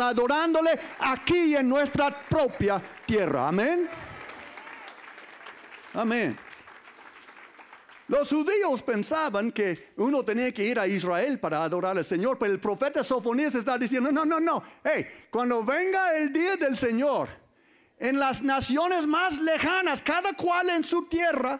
aquí 0.99 1.55
en 1.55 1.69
nuestra 1.69 2.11
propia 2.11 2.81
tierra. 3.05 3.47
Amén. 3.47 3.89
Amén. 5.93 6.37
Los 8.07 8.29
judíos 8.29 8.83
pensaban 8.83 9.51
que 9.51 9.93
uno 9.97 10.23
tenía 10.23 10.53
que 10.53 10.63
ir 10.63 10.79
a 10.79 10.85
Israel 10.85 11.39
para 11.39 11.63
adorar 11.63 11.97
al 11.97 12.05
Señor, 12.05 12.37
pero 12.37 12.53
el 12.53 12.59
profeta 12.59 13.03
Sofonías 13.03 13.55
está 13.55 13.77
diciendo, 13.79 14.11
no, 14.11 14.25
no, 14.25 14.39
no, 14.39 14.61
hey, 14.83 15.07
cuando 15.31 15.63
venga 15.63 16.15
el 16.15 16.31
día 16.31 16.55
del 16.55 16.77
Señor, 16.77 17.29
en 17.97 18.19
las 18.19 18.43
naciones 18.43 19.07
más 19.07 19.39
lejanas, 19.39 20.03
cada 20.03 20.33
cual 20.33 20.69
en 20.69 20.83
su 20.83 21.05
tierra, 21.07 21.59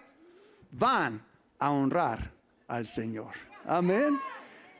van 0.69 1.25
a 1.57 1.71
honrar 1.71 2.31
al 2.67 2.85
Señor. 2.85 3.33
Amén. 3.65 4.19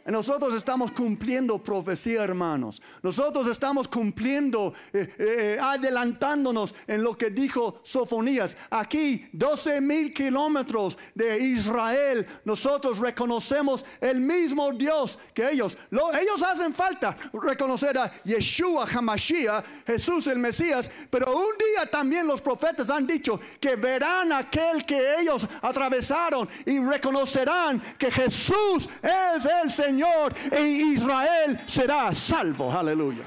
Nosotros 0.05 0.53
estamos 0.53 0.91
cumpliendo 0.91 1.57
profecía, 1.57 2.23
hermanos. 2.23 2.79
Nosotros 3.01 3.47
estamos 3.47 3.87
cumpliendo, 3.87 4.71
eh, 4.93 5.15
eh, 5.17 5.57
adelantándonos 5.59 6.75
en 6.85 7.01
lo 7.03 7.17
que 7.17 7.31
dijo 7.31 7.79
Sofonías. 7.81 8.55
Aquí, 8.69 9.27
12 9.33 9.81
mil 9.81 10.13
kilómetros 10.13 10.95
de 11.15 11.39
Israel, 11.39 12.23
nosotros 12.45 12.99
reconocemos 12.99 13.83
el 13.99 14.21
mismo 14.21 14.71
Dios 14.73 15.17
que 15.33 15.49
ellos. 15.49 15.75
ellos 15.89 16.43
hacen 16.43 16.71
falta 16.71 17.17
reconocer 17.33 17.97
a 17.97 18.11
Yeshua 18.23 18.85
Hamashiach, 18.85 19.65
Jesús 19.87 20.27
el 20.27 20.37
Mesías, 20.37 20.89
pero 21.09 21.35
un 21.35 21.57
día 21.57 21.89
también 21.89 22.27
los 22.27 22.43
profetas 22.43 22.91
han 22.91 23.07
dicho 23.07 23.39
que 23.59 23.75
verán 23.75 24.31
aquel 24.31 24.85
que 24.85 25.19
ellos 25.19 25.47
atravesaron 25.63 26.47
y 26.63 26.77
reconocerán 26.77 27.81
que 27.97 28.11
Jesús 28.11 28.87
es 29.01 29.45
el 29.63 29.71
Señor 29.71 29.94
Señor 29.95 30.36
e 30.51 30.62
Israel 30.93 31.62
será 31.65 32.13
salvo. 32.13 32.69
Aleluya. 32.69 33.23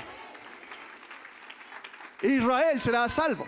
Israel 2.21 2.79
será 2.79 3.09
salvo. 3.09 3.47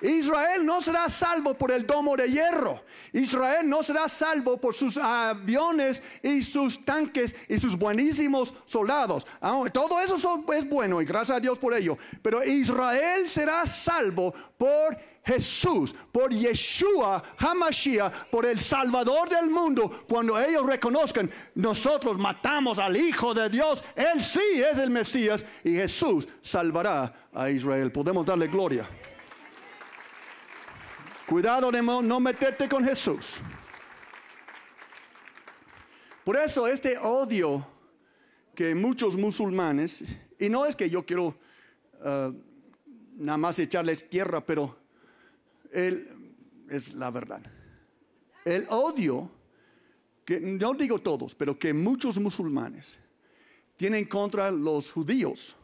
Israel 0.00 0.64
no 0.64 0.80
será 0.80 1.08
salvo 1.08 1.54
por 1.54 1.72
el 1.72 1.84
domo 1.84 2.16
de 2.16 2.28
hierro. 2.28 2.80
Israel 3.12 3.68
no 3.68 3.82
será 3.82 4.08
salvo 4.08 4.60
por 4.60 4.74
sus 4.74 4.98
aviones 4.98 6.02
y 6.22 6.42
sus 6.42 6.84
tanques 6.84 7.34
y 7.48 7.58
sus 7.58 7.76
buenísimos 7.76 8.54
soldados. 8.64 9.26
Todo 9.72 10.00
eso 10.00 10.44
es 10.52 10.68
bueno 10.68 11.00
y 11.00 11.04
gracias 11.04 11.36
a 11.36 11.40
Dios 11.40 11.58
por 11.58 11.74
ello. 11.74 11.96
Pero 12.22 12.42
Israel 12.44 13.28
será 13.28 13.66
salvo 13.66 14.32
por 14.56 14.96
Jesús, 15.24 15.94
por 16.10 16.32
Yeshua 16.32 17.22
Hamashiach, 17.36 18.30
por 18.30 18.46
el 18.46 18.58
Salvador 18.58 19.28
del 19.28 19.50
mundo, 19.50 20.04
cuando 20.08 20.40
ellos 20.40 20.64
reconozcan, 20.64 21.30
nosotros 21.54 22.16
matamos 22.16 22.78
al 22.78 22.96
Hijo 22.96 23.34
de 23.34 23.50
Dios, 23.50 23.84
Él 23.94 24.22
sí 24.22 24.40
es 24.56 24.78
el 24.78 24.88
Mesías 24.88 25.44
y 25.62 25.74
Jesús 25.74 26.26
salvará 26.40 27.28
a 27.34 27.50
Israel. 27.50 27.92
Podemos 27.92 28.24
darle 28.24 28.46
gloria. 28.48 28.88
Cuidado 31.28 31.70
de 31.70 31.82
no 31.82 32.20
meterte 32.20 32.66
con 32.66 32.82
Jesús. 32.82 33.42
Por 36.24 36.36
eso 36.38 36.66
este 36.66 36.96
odio 36.96 37.66
que 38.54 38.74
muchos 38.74 39.14
musulmanes, 39.18 40.04
y 40.38 40.48
no 40.48 40.64
es 40.64 40.74
que 40.74 40.88
yo 40.88 41.04
quiero 41.04 41.38
uh, 42.00 42.32
nada 43.16 43.36
más 43.36 43.58
echarles 43.58 44.08
tierra, 44.08 44.44
pero 44.44 44.78
él, 45.70 46.34
es 46.70 46.94
la 46.94 47.10
verdad. 47.10 47.42
El 48.46 48.66
odio, 48.70 49.30
que 50.24 50.40
no 50.40 50.72
digo 50.72 50.98
todos, 51.00 51.34
pero 51.34 51.58
que 51.58 51.74
muchos 51.74 52.18
musulmanes 52.18 52.98
tienen 53.76 54.06
contra 54.06 54.50
los 54.50 54.90
judíos 54.90 55.56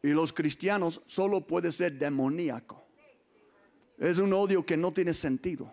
y 0.00 0.10
los 0.10 0.32
cristianos 0.32 1.02
solo 1.06 1.44
puede 1.44 1.72
ser 1.72 1.98
demoníaco. 1.98 2.87
Es 3.98 4.18
un 4.18 4.32
odio 4.32 4.64
que 4.64 4.76
no 4.76 4.92
tiene 4.92 5.12
sentido. 5.12 5.72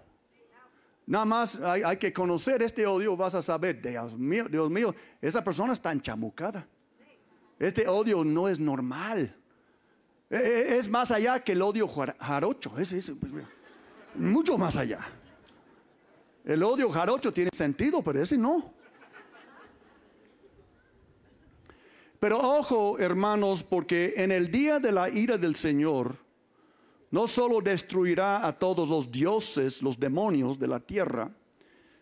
Nada 1.08 1.26
más 1.26 1.56
hay, 1.58 1.98
que 1.98 2.12
conocer 2.12 2.64
este 2.64 2.88
odio, 2.88 3.16
vas 3.16 3.36
a 3.36 3.42
saber, 3.42 3.80
Dios 3.80 4.18
mío, 4.18 4.48
Dios 4.50 4.70
mío, 4.72 4.96
esa 5.22 5.44
persona 5.44 5.74
está 5.74 5.92
enchamucada. 5.92 6.68
Este 7.60 7.88
odio 7.88 8.24
no 8.24 8.48
es 8.48 8.60
normal. 8.60 9.36
E, 10.30 10.36
e, 10.36 10.78
es 10.78 10.90
más 10.90 11.12
allá 11.12 11.44
que 11.44 11.52
el 11.52 11.62
odio 11.62 11.88
jarocho, 11.88 12.78
es, 12.80 13.12
mucho 14.16 14.58
más 14.58 14.76
allá. 14.76 15.02
El 16.44 16.64
odio 16.64 16.90
jarocho 16.90 17.32
tiene 17.32 17.52
sentido, 17.54 18.02
pero 18.04 18.22
ese 18.22 18.38
no. 18.38 18.74
Pero 22.20 22.40
ojo, 22.40 22.98
hermanos, 22.98 23.64
porque 23.64 24.16
en 24.18 24.32
el 24.32 24.50
día 24.50 24.80
de 24.80 24.92
la 24.92 25.10
ira 25.10 25.38
del 25.38 25.56
Señor, 25.56 26.25
no 27.12 27.28
solo 27.28 27.62
destruirá 27.62 28.46
a 28.46 28.58
todos 28.58 28.90
los 28.90 29.12
dioses, 29.12 29.82
los 29.82 30.00
demonios 30.00 30.60
de 30.60 30.68
la 30.68 30.80
tierra, 30.80 31.32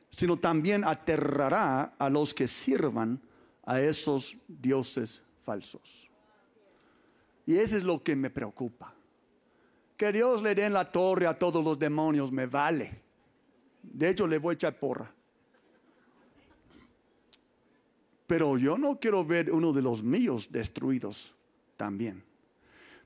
sino 0.10 0.38
también 0.38 0.84
aterrará 0.84 1.96
a 1.98 2.10
los 2.10 2.34
que 2.34 2.48
sirvan 2.48 3.22
a 3.66 3.82
esos 3.82 4.36
dioses 4.48 5.24
falsos. 5.44 6.10
Y 7.46 7.56
eso 7.56 7.78
es 7.78 7.84
lo 7.84 8.04
que 8.04 8.16
me 8.16 8.30
preocupa. 8.30 8.94
Que 9.98 10.12
Dios 10.12 10.42
le 10.42 10.56
dé 10.56 10.66
en 10.66 10.74
la 10.74 10.92
torre 10.92 11.28
a 11.28 11.38
todos 11.38 11.64
los 11.64 11.78
demonios 11.78 12.32
me 12.32 12.46
vale. 12.46 13.02
De 13.82 14.10
hecho, 14.10 14.28
le 14.28 14.38
voy 14.38 14.54
a 14.54 14.56
echar 14.56 14.80
porra. 14.80 15.14
Pero 18.26 18.58
yo 18.58 18.78
no 18.78 19.00
quiero 19.00 19.24
ver 19.26 19.52
uno 19.52 19.74
de 19.74 19.82
los 19.82 20.02
míos 20.02 20.50
destruidos 20.52 21.34
también. 21.76 22.24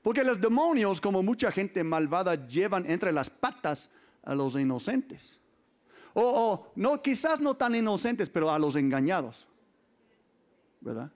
Porque 0.02 0.24
los 0.24 0.40
demonios, 0.40 1.00
como 1.00 1.22
mucha 1.22 1.50
gente 1.50 1.82
malvada, 1.84 2.46
llevan 2.46 2.88
entre 2.90 3.12
las 3.12 3.28
patas 3.28 3.90
a 4.22 4.34
los 4.34 4.54
inocentes. 4.56 5.38
O, 6.14 6.72
no, 6.76 7.02
quizás 7.02 7.40
no 7.40 7.54
tan 7.54 7.74
inocentes, 7.74 8.30
pero 8.30 8.50
a 8.50 8.58
los 8.58 8.76
engañados. 8.76 9.46
¿Verdad? 10.80 11.10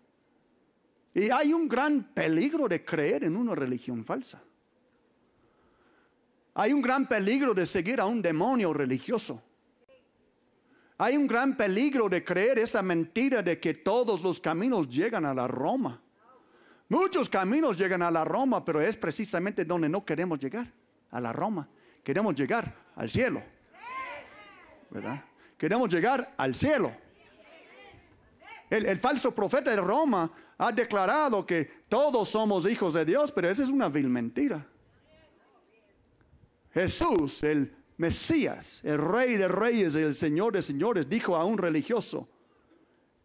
Y 1.15 1.31
hay 1.31 1.53
un 1.53 1.69
gran 1.69 2.13
peligro 2.13 2.69
de 2.69 2.85
creer 2.85 3.25
en 3.25 3.37
una 3.37 3.55
religión 3.55 4.05
falsa. 4.05 4.43
Hay 6.55 6.73
un 6.73 6.83
gran 6.83 7.09
peligro 7.09 7.55
de 7.55 7.65
seguir 7.65 8.01
a 8.01 8.07
un 8.07 8.21
demonio 8.21 8.73
religioso. 8.73 9.43
Hay 10.99 11.17
un 11.17 11.27
gran 11.27 11.57
peligro 11.57 12.09
de 12.09 12.25
creer 12.25 12.59
esa 12.59 12.83
mentira 12.83 13.43
de 13.43 13.59
que 13.59 13.75
todos 13.75 14.23
los 14.23 14.41
caminos 14.41 14.89
llegan 14.89 15.25
a 15.25 15.35
la 15.35 15.49
Roma. 15.49 16.02
Muchos 16.89 17.29
caminos 17.29 17.77
llegan 17.77 18.03
a 18.03 18.11
la 18.11 18.25
Roma, 18.25 18.65
pero 18.65 18.81
es 18.81 18.97
precisamente 18.97 19.65
donde 19.65 19.89
no 19.89 20.05
queremos 20.05 20.39
llegar, 20.39 20.71
a 21.11 21.21
la 21.21 21.33
Roma. 21.33 21.69
Queremos 22.03 22.35
llegar 22.35 22.75
al 22.97 23.09
cielo. 23.09 23.43
¿Verdad? 24.91 25.25
Queremos 25.57 25.93
llegar 25.93 26.35
al 26.37 26.55
cielo. 26.55 26.95
El, 28.69 28.87
el, 28.87 28.99
falso 28.99 29.35
profeta 29.35 29.71
de 29.71 29.77
Roma 29.77 30.31
ha 30.59 30.73
declarado 30.73 31.47
que 31.47 31.85
todos 31.89 32.29
somos 32.29 32.67
hijos 32.67 32.95
de 32.95 33.05
Dios, 33.05 33.31
pero 33.33 33.49
esa 33.49 33.63
es 33.63 33.71
una 33.71 33.89
vil 33.89 34.09
mentira. 34.09 34.67
Jesús, 36.73 37.43
el 37.43 37.75
Mesías, 37.97 38.83
el 38.85 38.99
rey 38.99 39.37
de 39.37 39.49
reyes 39.49 39.95
el 39.95 40.15
señor 40.15 40.55
de 40.55 40.63
señores, 40.63 41.09
dijo 41.09 41.37
a 41.37 41.45
un 41.45 41.59
religioso, 41.59 42.29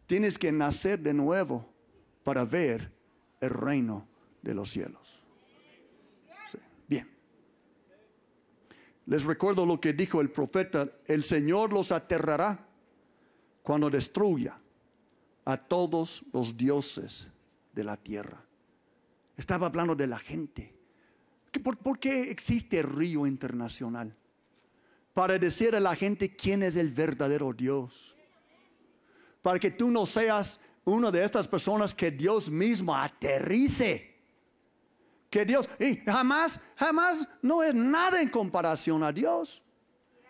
tienes 0.06 0.38
que 0.38 0.52
nacer 0.52 1.00
de 1.00 1.14
nuevo 1.14 1.68
para 2.22 2.44
ver 2.44 2.92
el 3.40 3.50
reino 3.50 4.06
de 4.42 4.54
los 4.54 4.70
cielos. 4.70 5.22
bien. 6.86 7.08
Les 9.06 9.24
recuerdo 9.24 9.64
lo 9.64 9.80
que 9.80 9.92
dijo 9.92 10.20
el 10.20 10.30
profeta, 10.30 10.90
el 11.06 11.24
Señor 11.24 11.72
los 11.72 11.92
aterrará 11.92 12.66
cuando 13.62 13.90
destruya 13.90 14.58
a 15.44 15.56
todos 15.56 16.24
los 16.32 16.56
dioses 16.56 17.28
de 17.72 17.84
la 17.84 17.96
tierra. 17.96 18.44
Estaba 19.36 19.66
hablando 19.66 19.94
de 19.94 20.06
la 20.06 20.18
gente. 20.18 20.74
¿Por, 21.62 21.78
¿Por, 21.78 21.98
qué 21.98 22.30
existe 22.30 22.80
el 22.80 22.84
río 22.84 23.26
internacional? 23.26 24.14
Para 25.14 25.38
decir 25.38 25.74
a 25.74 25.80
la 25.80 25.96
gente 25.96 26.36
quién 26.36 26.62
es 26.62 26.76
el 26.76 26.92
verdadero 26.92 27.52
Dios. 27.52 28.16
Para 29.40 29.58
que 29.58 29.70
tú 29.70 29.90
no 29.90 30.04
seas 30.04 30.60
una 30.88 31.10
de 31.10 31.24
estas 31.24 31.46
personas 31.46 31.94
que 31.94 32.10
Dios 32.10 32.50
mismo 32.50 32.94
aterrice. 32.94 34.16
Que 35.30 35.44
Dios, 35.44 35.68
y 35.78 35.96
jamás, 35.96 36.58
jamás 36.76 37.28
no 37.42 37.62
es 37.62 37.74
nada 37.74 38.20
en 38.22 38.30
comparación 38.30 39.02
a 39.02 39.12
Dios. 39.12 39.62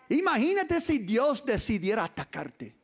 Imagínate 0.09 0.81
si 0.81 0.99
Dios 0.99 1.45
decidiera 1.45 2.03
atacarte. 2.03 2.75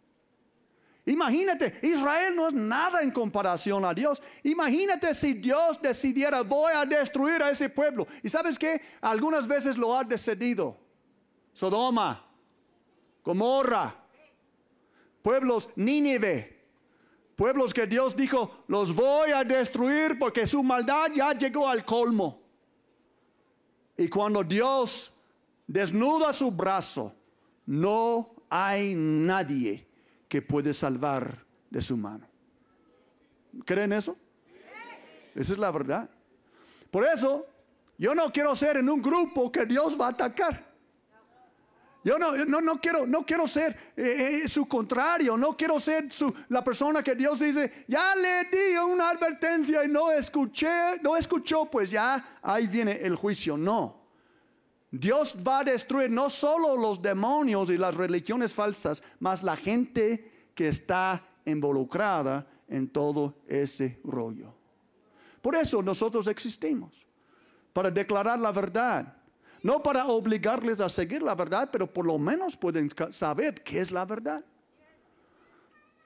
Imagínate, 1.08 1.80
Israel 1.84 2.36
no 2.36 2.48
es 2.48 2.54
nada 2.54 3.02
en 3.02 3.12
comparación 3.12 3.86
a 3.86 3.94
Dios. 3.94 4.24
Imagínate 4.44 5.14
si 5.14 5.34
Dios 5.34 5.80
decidiera, 5.80 6.42
voy 6.42 6.72
a 6.74 6.86
destruir 6.86 7.44
a 7.44 7.52
ese 7.52 7.70
pueblo. 7.70 8.08
Y 8.24 8.30
sabes 8.30 8.58
que 8.58 8.82
algunas 9.02 9.48
veces 9.48 9.78
lo 9.78 9.96
ha 9.96 10.04
decidido. 10.04 10.78
Sodoma, 11.54 12.26
Gomorra, 13.24 13.96
pueblos 15.22 15.70
Nínive, 15.76 16.55
Pueblos 17.36 17.74
que 17.74 17.86
Dios 17.86 18.16
dijo, 18.16 18.64
los 18.68 18.96
voy 18.96 19.32
a 19.32 19.44
destruir 19.44 20.18
porque 20.18 20.46
su 20.46 20.64
maldad 20.64 21.12
ya 21.14 21.34
llegó 21.34 21.68
al 21.68 21.84
colmo. 21.84 22.42
Y 23.98 24.08
cuando 24.08 24.44
Dios 24.44 25.12
desnuda 25.68 26.32
su 26.32 26.52
brazo, 26.52 27.14
no 27.66 28.36
hay 28.50 28.94
nadie 28.96 29.86
que 30.30 30.42
puede 30.42 30.74
salvar 30.74 31.46
de 31.70 31.82
su 31.82 31.98
mano. 31.98 32.28
¿Creen 33.66 33.94
eso? 33.94 34.18
Esa 35.34 35.54
es 35.54 35.60
la 35.60 35.72
verdad. 35.72 36.10
Por 36.90 37.06
eso, 37.06 37.46
yo 37.98 38.16
no 38.16 38.32
quiero 38.32 38.56
ser 38.56 38.78
en 38.78 38.90
un 38.90 39.02
grupo 39.02 39.52
que 39.52 39.66
Dios 39.66 40.00
va 40.00 40.08
a 40.08 40.12
atacar. 40.12 40.75
Yo 42.06 42.20
no, 42.20 42.46
no, 42.46 42.62
no, 42.62 42.80
quiero, 42.80 43.08
no 43.08 43.26
quiero 43.26 43.48
ser 43.48 43.94
eh, 43.98 44.44
eh, 44.44 44.48
su 44.48 44.68
contrario, 44.68 45.36
no 45.36 45.58
quiero 45.58 45.80
ser 45.80 46.12
su, 46.12 46.32
la 46.50 46.64
persona 46.64 47.02
que 47.02 47.16
Dios 47.16 47.40
dice, 47.40 47.84
ya 47.88 48.16
le 48.16 48.44
di 48.44 48.78
una 48.78 49.10
advertencia 49.10 49.84
y 49.84 49.88
no 49.88 50.12
escuché, 50.12 51.00
no 51.02 51.18
escuchó, 51.18 51.66
pues 51.66 51.90
ya 51.90 52.38
ahí 52.44 52.68
viene 52.68 52.92
el 53.02 53.16
juicio. 53.16 53.58
No. 53.58 54.04
Dios 54.92 55.36
va 55.36 55.62
a 55.62 55.64
destruir 55.64 56.12
no 56.12 56.30
solo 56.30 56.76
los 56.78 57.02
demonios 57.02 57.72
y 57.72 57.78
las 57.78 57.96
religiones 57.96 58.54
falsas, 58.54 59.02
más 59.20 59.42
la 59.42 59.56
gente 59.56 60.52
que 60.54 60.68
está 60.68 61.26
involucrada 61.44 62.46
en 62.68 62.88
todo 62.88 63.42
ese 63.48 64.00
rollo. 64.04 64.54
Por 65.42 65.56
eso 65.56 65.82
nosotros 65.82 66.28
existimos, 66.28 67.08
para 67.74 67.90
declarar 67.90 68.38
la 68.38 68.52
verdad 68.52 69.25
no 69.66 69.82
para 69.82 70.06
obligarles 70.06 70.80
a 70.80 70.88
seguir 70.88 71.24
la 71.24 71.34
verdad, 71.34 71.70
pero 71.72 71.92
por 71.92 72.06
lo 72.06 72.20
menos 72.20 72.56
pueden 72.56 72.88
saber 73.10 73.64
qué 73.64 73.80
es 73.80 73.90
la 73.90 74.06
verdad. 74.06 74.46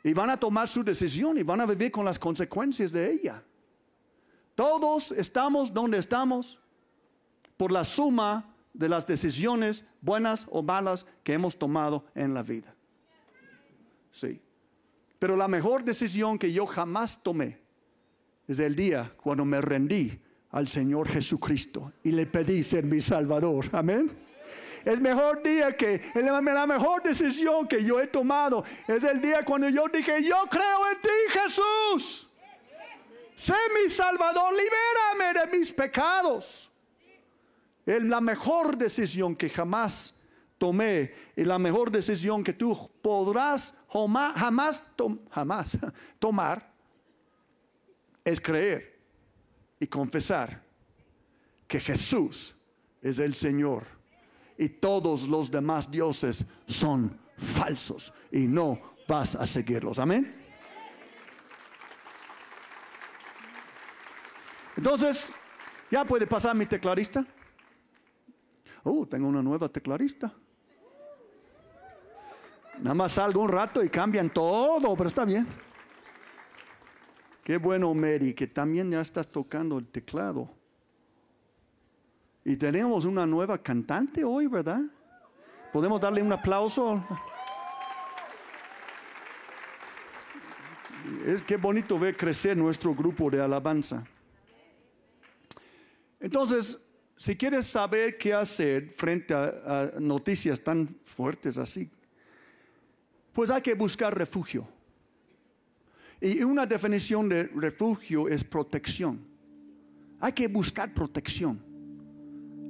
Y 0.01 0.13
van 0.13 0.29
a 0.29 0.39
tomar 0.39 0.69
su 0.69 0.81
decisión 0.81 1.37
y 1.37 1.43
van 1.43 1.59
a 1.59 1.65
vivir 1.65 1.91
con 1.91 2.05
las 2.05 2.17
consecuencias 2.17 2.89
de 2.93 3.11
ella. 3.11 3.43
Todos 4.55 5.11
estamos 5.11 5.73
donde 5.73 5.97
estamos 5.97 6.57
por 7.57 7.69
la 7.69 7.83
suma 7.83 8.55
de 8.71 8.87
las 8.87 9.05
decisiones 9.05 9.83
buenas 9.99 10.47
o 10.49 10.63
malas 10.63 11.05
que 11.21 11.33
hemos 11.33 11.59
tomado 11.59 12.05
en 12.15 12.33
la 12.33 12.43
vida. 12.43 12.73
Sí. 14.09 14.41
Pero 15.19 15.35
la 15.35 15.49
mejor 15.49 15.83
decisión 15.83 16.39
que 16.39 16.53
yo 16.53 16.65
jamás 16.65 17.21
tomé 17.21 17.59
es 18.47 18.59
el 18.59 18.73
día 18.73 19.13
cuando 19.21 19.43
me 19.43 19.59
rendí 19.59 20.17
al 20.51 20.67
Señor 20.67 21.07
Jesucristo 21.07 21.93
y 22.03 22.11
le 22.11 22.25
pedí 22.25 22.63
ser 22.63 22.85
mi 22.85 23.01
Salvador. 23.01 23.69
Amén. 23.71 24.11
Es 24.83 24.99
mejor 24.99 25.43
día 25.43 25.75
que, 25.75 26.01
la 26.15 26.65
mejor 26.65 27.03
decisión 27.03 27.67
que 27.67 27.83
yo 27.83 27.99
he 27.99 28.07
tomado 28.07 28.63
es 28.87 29.03
el 29.03 29.21
día 29.21 29.43
cuando 29.43 29.69
yo 29.69 29.83
dije, 29.91 30.23
yo 30.23 30.37
creo 30.49 30.91
en 30.91 31.01
ti 31.01 31.09
Jesús. 31.39 32.29
Sé 33.35 33.53
mi 33.73 33.89
Salvador, 33.89 34.53
libérame 34.53 35.39
de 35.39 35.57
mis 35.57 35.71
pecados. 35.71 36.71
Es 37.85 38.03
la 38.03 38.21
mejor 38.21 38.77
decisión 38.77 39.35
que 39.35 39.49
jamás 39.49 40.13
tomé 40.57 41.13
y 41.35 41.43
la 41.43 41.57
mejor 41.57 41.91
decisión 41.91 42.43
que 42.43 42.53
tú 42.53 42.89
podrás 43.01 43.73
jamás, 43.91 44.91
jamás 45.31 45.79
tomar 46.19 46.71
es 48.23 48.39
creer 48.39 48.98
y 49.79 49.87
confesar 49.87 50.61
que 51.67 51.79
Jesús 51.79 52.55
es 53.01 53.19
el 53.19 53.35
Señor 53.35 53.85
y 54.57 54.67
todos 54.67 55.27
los 55.27 55.49
demás 55.49 55.89
dioses 55.89 56.45
son 56.65 57.17
falsos 57.37 58.13
y 58.31 58.39
no 58.47 58.79
vas 59.07 59.35
a 59.35 59.45
seguirlos. 59.45 59.99
Amén. 59.99 60.35
Entonces, 64.75 65.31
ya 65.89 66.05
puede 66.05 66.27
pasar 66.27 66.55
mi 66.55 66.65
teclarista. 66.65 67.25
Oh, 68.83 69.05
tengo 69.05 69.27
una 69.27 69.41
nueva 69.41 69.69
teclarista. 69.69 70.33
Nada 72.79 72.93
más 72.93 73.11
salgo 73.13 73.41
un 73.41 73.49
rato 73.49 73.83
y 73.83 73.89
cambian 73.89 74.29
todo, 74.29 74.95
pero 74.95 75.07
está 75.07 75.25
bien. 75.25 75.47
Qué 77.49 77.57
bueno, 77.57 77.91
Mary, 77.95 78.35
que 78.35 78.45
también 78.45 78.91
ya 78.91 79.01
estás 79.01 79.27
tocando 79.27 79.79
el 79.79 79.87
teclado. 79.87 80.47
Y 82.45 82.55
tenemos 82.55 83.05
una 83.05 83.25
nueva 83.25 83.57
cantante 83.57 84.23
hoy, 84.23 84.45
¿verdad? 84.45 84.83
¿Podemos 85.73 85.99
darle 85.99 86.21
un 86.21 86.31
aplauso? 86.31 87.03
Es 91.25 91.41
qué 91.41 91.57
bonito 91.57 91.97
ver 91.97 92.15
crecer 92.15 92.55
nuestro 92.55 92.93
grupo 92.93 93.31
de 93.31 93.41
alabanza. 93.41 94.03
Entonces, 96.19 96.77
si 97.15 97.35
quieres 97.35 97.65
saber 97.65 98.19
qué 98.19 98.31
hacer 98.31 98.91
frente 98.91 99.33
a, 99.33 99.95
a 99.95 99.99
noticias 99.99 100.61
tan 100.61 100.99
fuertes 101.03 101.57
así, 101.57 101.89
pues 103.33 103.49
hay 103.49 103.63
que 103.63 103.73
buscar 103.73 104.15
refugio. 104.15 104.67
Y 106.21 106.43
una 106.43 106.65
definición 106.65 107.29
de 107.29 107.43
refugio 107.43 108.27
es 108.27 108.43
protección. 108.43 109.19
Hay 110.19 110.33
que 110.33 110.47
buscar 110.47 110.93
protección. 110.93 111.59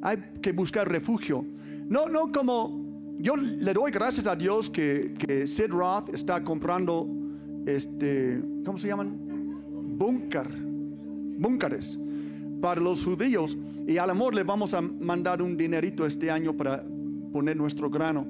Hay 0.02 0.18
que 0.42 0.52
buscar 0.52 0.88
refugio. 0.88 1.44
No, 1.88 2.08
no 2.08 2.32
como 2.32 3.18
yo 3.18 3.36
le 3.36 3.74
doy 3.74 3.92
gracias 3.92 4.28
a 4.28 4.36
Dios 4.36 4.70
que, 4.70 5.14
que 5.18 5.48
Sid 5.48 5.72
Roth 5.72 6.14
está 6.14 6.44
comprando 6.44 7.08
este, 7.66 8.42
¿cómo 8.66 8.78
se 8.78 8.88
llaman? 8.88 9.18
Búnker, 9.98 10.48
búnkeres 11.38 11.98
para 12.62 12.80
los 12.80 13.04
judíos. 13.04 13.58
Y 13.88 13.98
al 13.98 14.12
amor 14.12 14.36
le 14.36 14.44
vamos 14.44 14.74
a 14.74 14.82
mandar 14.82 15.42
un 15.42 15.58
dinerito 15.58 16.06
este 16.06 16.30
año 16.30 16.56
para 16.56 16.84
poner 17.34 17.58
nuestro 17.58 17.90
grano. 17.90 18.28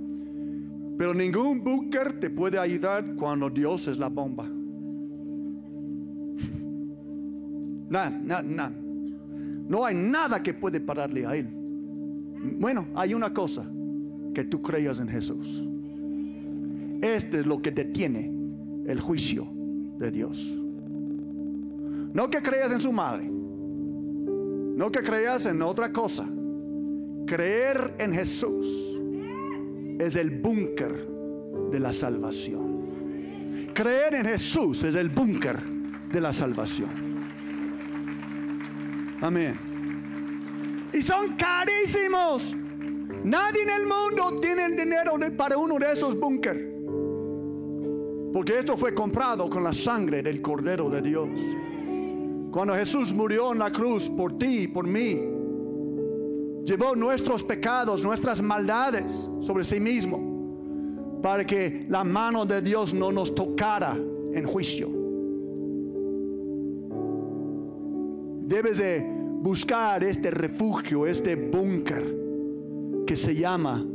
Pero 0.97 1.13
ningún 1.13 1.63
búnker 1.63 2.19
te 2.19 2.29
puede 2.29 2.57
ayudar 2.57 3.15
cuando 3.15 3.49
Dios 3.49 3.87
es 3.87 3.97
la 3.97 4.07
bomba. 4.07 4.49
No 7.89 9.85
hay 9.85 9.95
nada 9.95 10.41
que 10.41 10.53
puede 10.53 10.79
pararle 10.79 11.25
a 11.25 11.35
Él. 11.35 11.47
Bueno, 12.59 12.87
hay 12.95 13.13
una 13.13 13.33
cosa, 13.33 13.65
que 14.33 14.43
tú 14.43 14.61
creas 14.61 14.99
en 14.99 15.07
Jesús. 15.07 15.63
Este 17.01 17.39
es 17.39 17.45
lo 17.45 17.61
que 17.61 17.71
detiene 17.71 18.31
el 18.85 18.99
juicio 18.99 19.47
de 19.97 20.11
Dios. 20.11 20.57
No 22.13 22.29
que 22.29 22.41
creas 22.41 22.71
en 22.71 22.81
su 22.81 22.91
madre, 22.91 23.29
no 23.29 24.91
que 24.91 25.01
creas 25.01 25.45
en 25.45 25.61
otra 25.61 25.91
cosa. 25.91 26.27
Creer 27.25 27.95
en 27.99 28.13
Jesús 28.13 28.99
es 29.99 30.15
el 30.15 30.31
búnker 30.41 31.07
de 31.71 31.79
la 31.79 31.93
salvación. 31.93 32.79
Creer 33.73 34.15
en 34.15 34.25
Jesús 34.25 34.83
es 34.83 34.95
el 34.95 35.09
búnker 35.09 35.61
de 36.11 36.21
la 36.21 36.33
salvación. 36.33 37.08
Amén. 39.21 40.89
Y 40.93 41.01
son 41.01 41.35
carísimos. 41.35 42.55
Nadie 43.23 43.63
en 43.63 43.69
el 43.69 43.85
mundo 43.85 44.39
tiene 44.39 44.65
el 44.65 44.75
dinero 44.75 45.13
para 45.35 45.57
uno 45.57 45.77
de 45.77 45.91
esos 45.91 46.17
búnker. 46.17 46.69
Porque 48.31 48.57
esto 48.57 48.77
fue 48.77 48.93
comprado 48.93 49.49
con 49.49 49.63
la 49.63 49.73
sangre 49.73 50.23
del 50.23 50.41
Cordero 50.41 50.89
de 50.89 51.01
Dios. 51.01 51.39
Cuando 52.51 52.73
Jesús 52.75 53.13
murió 53.13 53.51
en 53.51 53.59
la 53.59 53.71
cruz 53.71 54.09
por 54.09 54.37
ti 54.37 54.61
y 54.61 54.67
por 54.67 54.87
mí, 54.87 55.19
llevó 56.65 56.95
nuestros 56.95 57.43
pecados, 57.43 58.03
nuestras 58.03 58.41
maldades 58.41 59.29
sobre 59.41 59.63
sí 59.63 59.79
mismo, 59.79 61.19
para 61.21 61.45
que 61.45 61.85
la 61.89 62.03
mano 62.03 62.45
de 62.45 62.61
Dios 62.61 62.93
no 62.93 63.11
nos 63.11 63.33
tocara 63.35 63.95
en 63.95 64.45
juicio. 64.45 64.98
Debes 68.49 68.79
de 68.79 69.05
buscar 69.43 70.03
este 70.03 70.31
refugio, 70.31 71.05
este 71.05 71.35
búnker 71.35 73.03
que 73.05 73.15
se 73.15 73.35
llama 73.35 73.85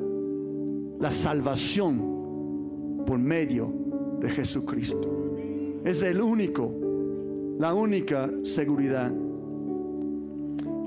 la 1.01 1.11
salvación 1.11 3.03
por 3.05 3.19
medio 3.19 3.75
de 4.21 4.31
Jesucristo. 4.31 5.81
Es 5.85 6.05
el 6.05 6.21
único, 6.23 6.73
la 7.59 7.75
única 7.75 8.31
seguridad. 8.45 9.13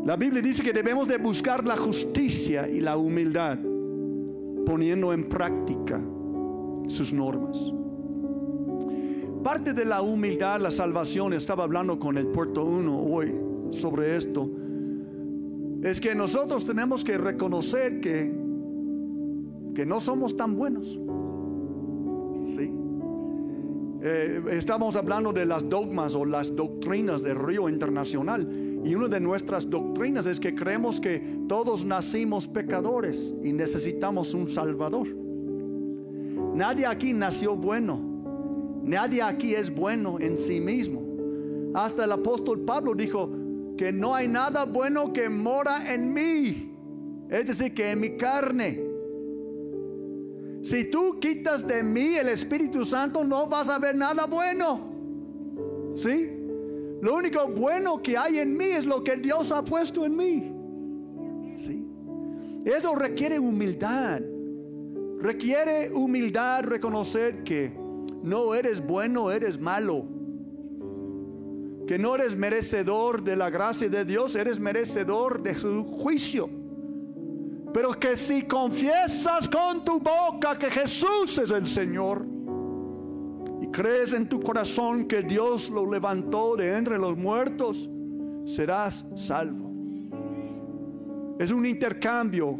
La 0.05 0.15
Biblia 0.15 0.41
dice 0.41 0.63
que 0.63 0.71
debemos 0.71 1.09
de 1.09 1.17
buscar 1.17 1.67
la 1.67 1.75
justicia 1.75 2.69
y 2.69 2.79
la 2.79 2.95
humildad, 2.95 3.59
poniendo 4.65 5.11
en 5.11 5.27
práctica 5.27 6.01
sus 6.87 7.11
normas. 7.11 7.73
Parte 9.43 9.73
de 9.73 9.83
la 9.83 10.01
humildad, 10.01 10.61
la 10.61 10.71
salvación, 10.71 11.33
estaba 11.33 11.65
hablando 11.65 11.99
con 11.99 12.17
el 12.17 12.27
puerto 12.27 12.63
1 12.63 12.97
hoy 12.97 13.46
sobre 13.71 14.17
esto, 14.17 14.49
es 15.83 16.01
que 16.01 16.15
nosotros 16.15 16.65
tenemos 16.65 17.03
que 17.03 17.17
reconocer 17.17 17.99
que, 18.01 18.33
que 19.75 19.85
no 19.85 19.99
somos 19.99 20.35
tan 20.35 20.55
buenos. 20.55 20.99
Sí. 22.45 22.71
Eh, 24.01 24.43
estamos 24.51 24.95
hablando 24.95 25.33
de 25.33 25.45
las 25.45 25.67
dogmas 25.67 26.15
o 26.15 26.23
las 26.23 26.55
doctrinas 26.55 27.23
del 27.23 27.35
río 27.35 27.67
internacional. 27.67 28.47
Y 28.83 28.95
una 28.95 29.07
de 29.07 29.19
nuestras 29.19 29.69
doctrinas 29.69 30.27
es 30.27 30.39
que 30.39 30.55
creemos 30.55 30.99
que 30.99 31.41
todos 31.47 31.83
nacimos 31.83 32.47
pecadores 32.47 33.33
y 33.43 33.53
necesitamos 33.53 34.33
un 34.33 34.49
Salvador. 34.49 35.07
Nadie 36.53 36.85
aquí 36.85 37.13
nació 37.13 37.55
bueno. 37.55 37.99
Nadie 38.83 39.21
aquí 39.21 39.53
es 39.53 39.73
bueno 39.73 40.17
en 40.19 40.37
sí 40.37 40.61
mismo. 40.61 41.03
Hasta 41.73 42.05
el 42.05 42.11
apóstol 42.11 42.61
Pablo 42.61 42.93
dijo 42.95 43.29
que 43.77 43.93
no 43.93 44.15
hay 44.15 44.27
nada 44.27 44.65
bueno 44.65 45.13
que 45.13 45.29
mora 45.29 45.93
en 45.93 46.13
mí. 46.13 46.73
Es 47.29 47.45
decir, 47.45 47.73
que 47.73 47.91
en 47.91 47.99
mi 47.99 48.17
carne. 48.17 48.83
Si 50.63 50.85
tú 50.85 51.19
quitas 51.19 51.65
de 51.65 51.83
mí 51.83 52.15
el 52.15 52.29
Espíritu 52.29 52.83
Santo, 52.83 53.23
no 53.23 53.47
vas 53.47 53.69
a 53.69 53.77
ver 53.77 53.95
nada 53.95 54.25
bueno. 54.25 54.91
¿Sí? 55.95 56.29
Lo 57.01 57.15
único 57.15 57.47
bueno 57.47 58.01
que 58.01 58.17
hay 58.17 58.39
en 58.39 58.57
mí 58.57 58.65
es 58.65 58.85
lo 58.85 59.03
que 59.03 59.17
Dios 59.17 59.51
ha 59.51 59.63
puesto 59.63 60.05
en 60.05 60.15
mí. 60.15 60.53
¿Sí? 61.55 61.85
Eso 62.65 62.95
requiere 62.95 63.39
humildad. 63.39 64.21
Requiere 65.19 65.91
humildad 65.91 66.63
reconocer 66.63 67.43
que 67.43 67.71
no 68.23 68.53
eres 68.53 68.85
bueno, 68.85 69.31
eres 69.31 69.59
malo. 69.59 70.16
Que 71.87 71.97
no 71.97 72.15
eres 72.15 72.35
merecedor 72.35 73.23
de 73.23 73.37
la 73.37 73.49
gracia 73.49 73.87
de 73.87 74.03
Dios, 74.03 74.35
eres 74.35 74.59
merecedor 74.59 75.41
de 75.41 75.55
su 75.55 75.85
juicio. 75.85 76.49
Pero 77.73 77.93
que 77.93 78.17
si 78.17 78.41
confiesas 78.41 79.47
con 79.47 79.85
tu 79.85 79.99
boca 79.99 80.57
que 80.57 80.69
Jesús 80.69 81.37
es 81.37 81.51
el 81.51 81.65
Señor 81.65 82.25
y 83.61 83.67
crees 83.67 84.13
en 84.13 84.27
tu 84.27 84.41
corazón 84.41 85.07
que 85.07 85.21
Dios 85.21 85.69
lo 85.69 85.89
levantó 85.89 86.57
de 86.57 86.77
entre 86.77 86.97
los 86.97 87.15
muertos, 87.15 87.89
serás 88.45 89.05
salvo. 89.15 89.71
Es 91.39 91.51
un 91.51 91.65
intercambio, 91.65 92.59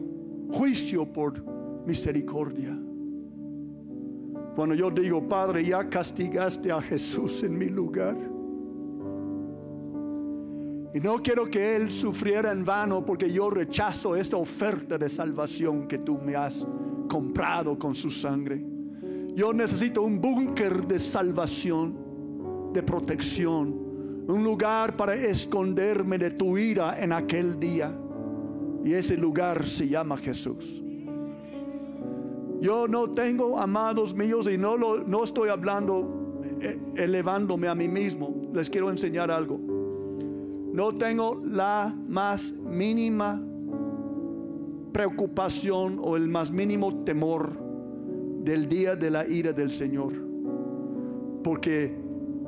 juicio 0.51 1.11
por 1.11 1.43
misericordia. 1.85 2.77
Cuando 4.55 4.73
yo 4.73 4.89
digo, 4.89 5.27
Padre, 5.27 5.65
ya 5.65 5.89
castigaste 5.89 6.71
a 6.71 6.81
Jesús 6.81 7.43
en 7.43 7.57
mi 7.57 7.69
lugar 7.69 8.36
y 10.93 10.99
no 10.99 11.21
quiero 11.21 11.45
que 11.45 11.75
Él 11.75 11.91
sufriera 11.91 12.51
en 12.51 12.63
vano 12.63 13.05
porque 13.05 13.31
yo 13.31 13.49
rechazo 13.49 14.15
esta 14.15 14.37
oferta 14.37 14.97
de 14.97 15.09
salvación 15.09 15.87
que 15.87 15.97
tú 15.99 16.17
me 16.17 16.35
has 16.35 16.65
comprado 17.09 17.77
con 17.77 17.93
su 17.93 18.09
sangre. 18.09 18.63
Yo 19.35 19.53
necesito 19.53 20.01
un 20.01 20.19
búnker 20.19 20.87
de 20.87 20.99
salvación, 20.99 22.71
de 22.73 22.81
protección, 22.81 24.25
un 24.27 24.43
lugar 24.43 24.95
para 24.95 25.13
esconderme 25.13 26.17
de 26.17 26.31
tu 26.31 26.57
ira 26.57 26.99
en 26.99 27.11
aquel 27.11 27.59
día. 27.59 27.95
Y 28.83 28.93
ese 28.93 29.17
lugar 29.17 29.67
se 29.67 29.87
llama 29.87 30.17
Jesús. 30.17 30.81
Yo 32.59 32.87
no 32.87 33.11
tengo 33.11 33.59
amados 33.59 34.15
míos 34.15 34.47
y 34.51 34.57
no, 34.57 34.77
lo, 34.77 35.03
no 35.03 35.23
estoy 35.23 35.49
hablando 35.49 36.39
eh, 36.61 36.79
elevándome 36.95 37.67
a 37.67 37.75
mí 37.75 37.87
mismo. 37.87 38.49
Les 38.53 38.69
quiero 38.69 38.89
enseñar 38.89 39.29
algo 39.29 39.76
no 40.77 40.93
tengo 40.93 41.41
la 41.43 41.91
más 42.07 42.53
mínima 42.53 43.41
preocupación 44.91 45.99
o 45.99 46.15
el 46.15 46.27
más 46.27 46.51
mínimo 46.51 47.03
temor 47.03 47.57
del 48.43 48.69
día 48.69 48.95
de 48.95 49.09
la 49.09 49.25
ira 49.25 49.53
del 49.53 49.71
Señor. 49.71 50.13
Porque 51.43 51.97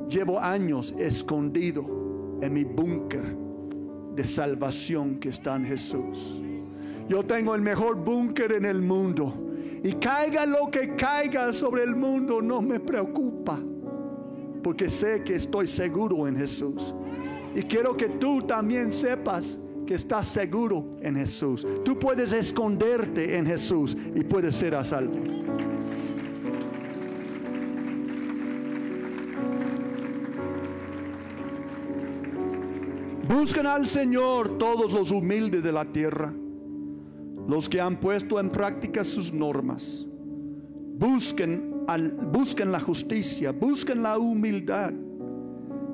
llevo 0.08 0.38
años 0.38 0.94
escondido 0.96 2.38
en 2.40 2.52
mi 2.52 2.62
búnker 2.62 3.36
de 4.14 4.24
salvación 4.24 5.18
que 5.18 5.30
está 5.30 5.56
en 5.56 5.64
Jesús. 5.64 6.40
Yo 7.08 7.24
tengo 7.24 7.56
el 7.56 7.62
mejor 7.62 7.96
búnker 7.96 8.52
en 8.52 8.64
el 8.64 8.80
mundo. 8.80 9.34
Y 9.82 9.94
caiga 9.94 10.46
lo 10.46 10.70
que 10.70 10.94
caiga 10.94 11.52
sobre 11.52 11.82
el 11.82 11.96
mundo, 11.96 12.40
no 12.40 12.62
me 12.62 12.78
preocupa. 12.78 13.58
Porque 14.62 14.88
sé 14.88 15.24
que 15.24 15.34
estoy 15.34 15.66
seguro 15.66 16.28
en 16.28 16.36
Jesús. 16.36 16.94
Y 17.54 17.62
quiero 17.62 17.96
que 17.96 18.08
tú 18.08 18.42
también 18.42 18.92
sepas 18.92 19.58
que 19.86 19.94
estás 19.94 20.26
seguro 20.26 20.96
en 21.02 21.16
Jesús. 21.16 21.66
Tú 21.84 21.98
puedes 21.98 22.32
esconderte 22.32 23.36
en 23.36 23.46
Jesús 23.46 23.96
y 24.14 24.22
puedes 24.22 24.54
ser 24.54 24.74
a 24.76 24.84
salvo. 24.84 25.18
Busquen 33.26 33.66
al 33.66 33.86
Señor 33.86 34.58
todos 34.58 34.92
los 34.92 35.12
humildes 35.12 35.62
de 35.62 35.72
la 35.72 35.84
tierra, 35.84 36.32
los 37.48 37.68
que 37.68 37.80
han 37.80 37.98
puesto 37.98 38.38
en 38.38 38.50
práctica 38.50 39.02
sus 39.02 39.32
normas. 39.32 40.06
Busquen 40.98 41.84
al, 41.86 42.10
busquen 42.10 42.70
la 42.70 42.80
justicia, 42.80 43.52
busquen 43.52 44.02
la 44.02 44.18
humildad, 44.18 44.92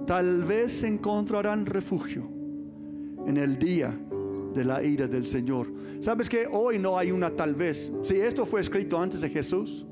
tal 0.07 0.45
vez 0.45 0.83
encontrarán 0.83 1.67
refugio 1.67 2.29
en 3.27 3.37
el 3.37 3.59
día 3.59 3.99
de 4.55 4.65
la 4.65 4.83
ira 4.83 5.07
del 5.07 5.27
Señor. 5.27 5.69
¿Sabes 6.01 6.29
que 6.29 6.47
hoy 6.51 6.79
no 6.79 6.97
hay 6.97 7.11
una 7.11 7.31
tal 7.31 7.55
vez? 7.55 7.93
Si 8.03 8.15
esto 8.17 8.47
fue 8.47 8.61
escrito 8.61 8.99
antes 8.99 9.21
de 9.21 9.29
Jesús, 9.29 9.87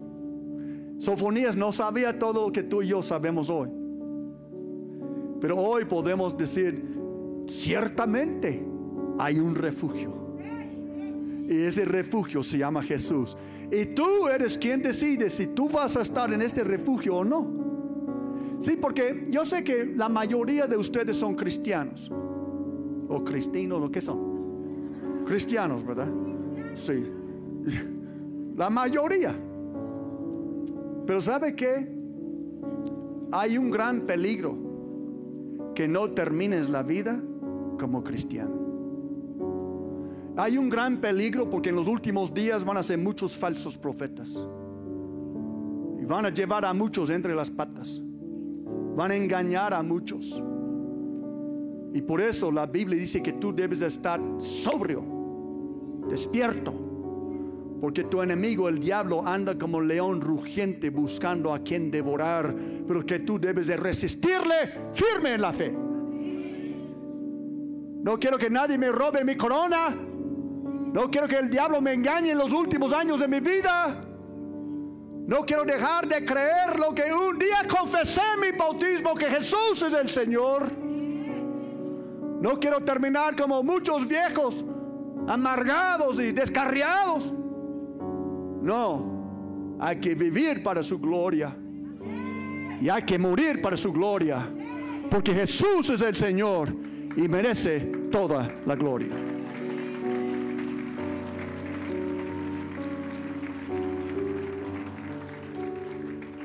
Sofonías 0.98 1.56
no 1.56 1.72
sabía 1.72 2.18
todo 2.18 2.46
lo 2.46 2.52
que 2.52 2.62
tú 2.62 2.80
y 2.80 2.88
yo 2.88 3.02
sabemos 3.02 3.50
hoy. 3.50 3.68
Pero 5.40 5.58
hoy 5.58 5.84
podemos 5.84 6.36
decir, 6.36 6.82
ciertamente 7.46 8.64
hay 9.18 9.38
un 9.38 9.54
refugio. 9.54 10.12
Y 11.48 11.62
ese 11.62 11.84
refugio 11.84 12.42
se 12.42 12.58
llama 12.58 12.82
Jesús. 12.82 13.36
Y 13.70 13.86
tú 13.86 14.28
eres 14.28 14.56
quien 14.56 14.80
decide 14.80 15.28
si 15.28 15.48
tú 15.48 15.68
vas 15.68 15.96
a 15.96 16.02
estar 16.02 16.32
en 16.32 16.40
este 16.40 16.64
refugio 16.64 17.16
o 17.16 17.24
no. 17.24 17.73
Sí, 18.58 18.76
porque 18.76 19.26
yo 19.30 19.44
sé 19.44 19.62
que 19.64 19.86
la 19.96 20.08
mayoría 20.08 20.66
de 20.66 20.76
ustedes 20.76 21.16
son 21.16 21.34
cristianos. 21.34 22.10
O 23.08 23.22
cristinos, 23.24 23.82
¿o 23.82 23.90
qué 23.90 24.00
son? 24.00 25.24
Cristianos, 25.26 25.84
¿verdad? 25.84 26.08
Sí. 26.74 27.06
La 28.56 28.70
mayoría. 28.70 29.34
Pero 31.06 31.20
¿sabe 31.20 31.54
qué? 31.54 31.92
Hay 33.32 33.58
un 33.58 33.70
gran 33.70 34.02
peligro 34.02 34.56
que 35.74 35.88
no 35.88 36.10
termines 36.10 36.68
la 36.68 36.82
vida 36.82 37.20
como 37.78 38.04
cristiano. 38.04 38.64
Hay 40.36 40.56
un 40.56 40.68
gran 40.68 41.00
peligro 41.00 41.50
porque 41.50 41.70
en 41.70 41.76
los 41.76 41.86
últimos 41.86 42.32
días 42.32 42.64
van 42.64 42.76
a 42.76 42.82
ser 42.82 42.98
muchos 42.98 43.36
falsos 43.36 43.76
profetas. 43.76 44.34
Y 46.00 46.04
van 46.04 46.26
a 46.26 46.30
llevar 46.30 46.64
a 46.64 46.72
muchos 46.72 47.10
entre 47.10 47.34
las 47.34 47.50
patas. 47.50 48.00
Van 48.94 49.10
a 49.10 49.16
engañar 49.16 49.74
a 49.74 49.82
muchos. 49.82 50.42
Y 51.92 52.02
por 52.02 52.20
eso 52.20 52.50
la 52.50 52.66
Biblia 52.66 52.98
dice 52.98 53.22
que 53.22 53.34
tú 53.34 53.54
debes 53.54 53.82
estar 53.82 54.20
sobrio, 54.38 55.04
despierto 56.08 56.84
porque 57.84 58.04
tu 58.04 58.22
enemigo, 58.22 58.66
el 58.70 58.80
diablo, 58.80 59.26
anda 59.26 59.58
como 59.58 59.78
león 59.78 60.22
rugiente 60.22 60.88
buscando 60.88 61.52
a 61.52 61.58
quien 61.58 61.90
devorar, 61.90 62.56
pero 62.88 63.04
que 63.04 63.18
tú 63.18 63.38
debes 63.38 63.66
de 63.66 63.76
resistirle 63.76 64.90
firme 64.94 65.34
en 65.34 65.40
la 65.42 65.52
fe. 65.52 65.70
No 68.02 68.18
quiero 68.18 68.38
que 68.38 68.48
nadie 68.48 68.78
me 68.78 68.90
robe 68.90 69.22
mi 69.22 69.36
corona. 69.36 69.94
No 70.94 71.10
quiero 71.10 71.28
que 71.28 71.36
el 71.36 71.50
diablo 71.50 71.82
me 71.82 71.92
engañe 71.92 72.30
en 72.30 72.38
los 72.38 72.54
últimos 72.54 72.90
años 72.94 73.20
de 73.20 73.28
mi 73.28 73.40
vida. 73.40 74.00
No 75.26 75.44
quiero 75.46 75.64
dejar 75.64 76.06
de 76.06 76.24
creer 76.24 76.78
lo 76.78 76.94
que 76.94 77.04
un 77.12 77.38
día 77.38 77.66
confesé 77.68 78.20
en 78.34 78.40
mi 78.40 78.56
bautismo, 78.56 79.14
que 79.14 79.26
Jesús 79.26 79.82
es 79.82 79.94
el 79.94 80.10
Señor. 80.10 80.70
No 82.40 82.60
quiero 82.60 82.80
terminar 82.80 83.34
como 83.34 83.62
muchos 83.62 84.06
viejos, 84.06 84.62
amargados 85.26 86.20
y 86.20 86.32
descarriados. 86.32 87.32
No, 88.60 89.76
hay 89.80 89.96
que 89.96 90.14
vivir 90.14 90.62
para 90.62 90.82
su 90.82 90.98
gloria. 90.98 91.56
Y 92.82 92.88
hay 92.90 93.02
que 93.04 93.18
morir 93.18 93.62
para 93.62 93.78
su 93.78 93.92
gloria. 93.92 94.46
Porque 95.10 95.32
Jesús 95.32 95.88
es 95.88 96.02
el 96.02 96.16
Señor 96.16 96.68
y 97.16 97.28
merece 97.28 97.80
toda 98.12 98.52
la 98.66 98.74
gloria. 98.74 99.33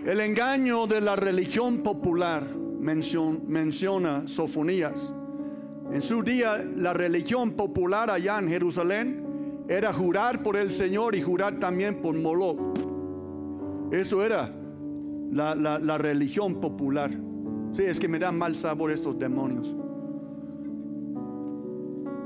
El 0.06 0.22
engaño 0.22 0.88
de 0.88 1.02
la 1.02 1.16
religión 1.18 1.80
popular 1.80 2.48
menciona 2.80 4.28
Sofonías. 4.28 5.14
En 5.92 6.02
su 6.02 6.24
día, 6.24 6.64
la 6.78 6.94
religión 6.94 7.52
popular 7.52 8.10
allá 8.10 8.40
en 8.40 8.48
Jerusalén 8.48 9.66
era 9.68 9.92
jurar 9.92 10.42
por 10.42 10.56
el 10.56 10.72
Señor 10.72 11.16
y 11.16 11.22
jurar 11.22 11.60
también 11.60 12.02
por 12.02 12.16
Moloch. 12.16 12.60
Eso 13.92 14.24
era 14.24 14.54
la, 15.32 15.98
religión 15.98 16.62
popular. 16.62 17.12
Sí, 17.74 17.84
es 17.84 18.00
que 18.00 18.08
me 18.08 18.20
dan 18.20 18.38
mal 18.38 18.56
sabor 18.56 18.92
estos 18.92 19.20
demonios. 19.20 19.76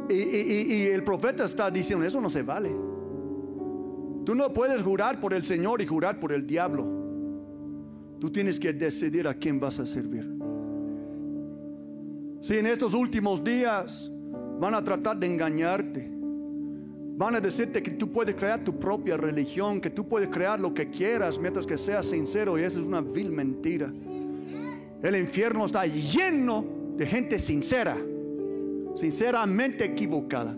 Y, 0.09 0.15
y, 0.15 0.87
el 0.87 1.03
profeta 1.03 1.45
está 1.45 1.71
diciendo, 1.71 2.05
eso 2.05 2.21
no 2.21 2.29
se 2.29 2.43
vale. 2.43 2.69
Tú 4.25 4.35
no 4.35 4.53
puedes 4.53 4.83
jurar 4.83 5.19
por 5.19 5.33
el 5.33 5.43
Señor 5.43 5.81
y 5.81 5.87
jurar 5.87 6.19
por 6.19 6.33
el 6.33 6.45
diablo. 6.45 7.02
Tú 8.23 8.31
tienes 8.31 8.57
que 8.57 8.71
decidir 8.71 9.27
a 9.27 9.33
quién 9.33 9.59
vas 9.59 9.81
a 9.81 9.85
servir. 9.85 10.25
Si 12.39 12.57
en 12.57 12.67
estos 12.67 12.93
últimos 12.93 13.43
días 13.43 14.09
van 14.61 14.73
a 14.75 14.81
tratar 14.81 15.17
de 15.17 15.27
engañarte, 15.27 16.09
Van 17.15 17.35
a 17.35 17.41
decirte 17.41 17.83
que 17.83 17.91
tú 17.91 18.11
puedes 18.11 18.33
crear 18.33 18.63
tu 18.63 18.79
propia 18.79 19.17
religión, 19.17 19.81
que 19.81 19.89
tú 19.89 20.07
puedes 20.07 20.29
crear 20.29 20.59
lo 20.59 20.73
que 20.73 20.89
quieras 20.89 21.37
mientras 21.37 21.67
que 21.67 21.77
seas 21.77 22.05
sincero 22.07 22.57
y 22.57 22.63
esa 22.63 22.79
es 22.79 22.87
una 22.87 23.01
vil 23.01 23.29
mentira. 23.29 23.93
El 25.03 25.15
infierno 25.17 25.65
está 25.65 25.85
lleno 25.85 26.65
de 26.95 27.05
gente 27.05 27.37
sincera, 27.37 27.97
sinceramente 28.95 29.83
equivocada. 29.83 30.57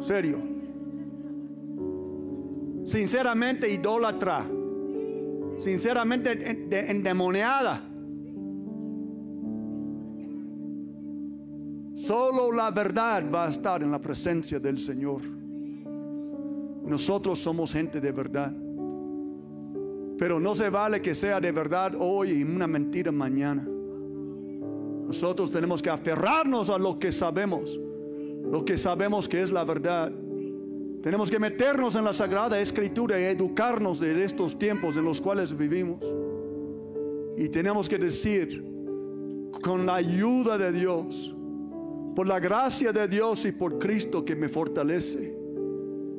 Serio. 0.00 0.38
Sinceramente 2.86 3.70
idólatra. 3.70 4.46
Sinceramente 5.60 6.90
endemoniada. 6.90 7.82
Solo 11.94 12.50
la 12.50 12.70
verdad 12.70 13.30
va 13.32 13.46
a 13.46 13.50
estar 13.50 13.82
en 13.82 13.90
la 13.90 14.00
presencia 14.00 14.58
del 14.58 14.78
Señor. 14.78 15.20
Nosotros 16.84 17.38
somos 17.38 17.72
gente 17.72 18.00
de 18.00 18.10
verdad. 18.10 18.52
Pero 20.18 20.40
no 20.40 20.54
se 20.54 20.70
vale 20.70 21.00
que 21.00 21.14
sea 21.14 21.40
de 21.40 21.52
verdad 21.52 21.92
hoy 21.98 22.30
y 22.30 22.42
una 22.42 22.66
mentira 22.66 23.12
mañana. 23.12 23.66
Nosotros 25.06 25.50
tenemos 25.50 25.82
que 25.82 25.90
aferrarnos 25.90 26.70
a 26.70 26.78
lo 26.78 26.98
que 26.98 27.12
sabemos, 27.12 27.78
lo 28.44 28.64
que 28.64 28.78
sabemos 28.78 29.28
que 29.28 29.42
es 29.42 29.50
la 29.50 29.64
verdad. 29.64 30.10
Tenemos 31.02 31.30
que 31.30 31.38
meternos 31.38 31.94
en 31.94 32.04
la 32.04 32.12
Sagrada 32.12 32.60
Escritura 32.60 33.18
y 33.18 33.24
educarnos 33.24 33.98
de 34.00 34.22
estos 34.22 34.58
tiempos 34.58 34.96
en 34.96 35.04
los 35.04 35.20
cuales 35.20 35.56
vivimos. 35.56 36.14
Y 37.38 37.48
tenemos 37.48 37.88
que 37.88 37.96
decir, 37.96 38.62
con 39.62 39.86
la 39.86 39.94
ayuda 39.94 40.58
de 40.58 40.72
Dios, 40.72 41.34
por 42.14 42.26
la 42.26 42.38
gracia 42.38 42.92
de 42.92 43.08
Dios 43.08 43.46
y 43.46 43.52
por 43.52 43.78
Cristo 43.78 44.24
que 44.24 44.36
me 44.36 44.50
fortalece, 44.50 45.34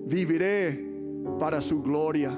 viviré 0.06 0.84
para 1.38 1.62
su 1.62 1.84
gloria. 1.84 2.38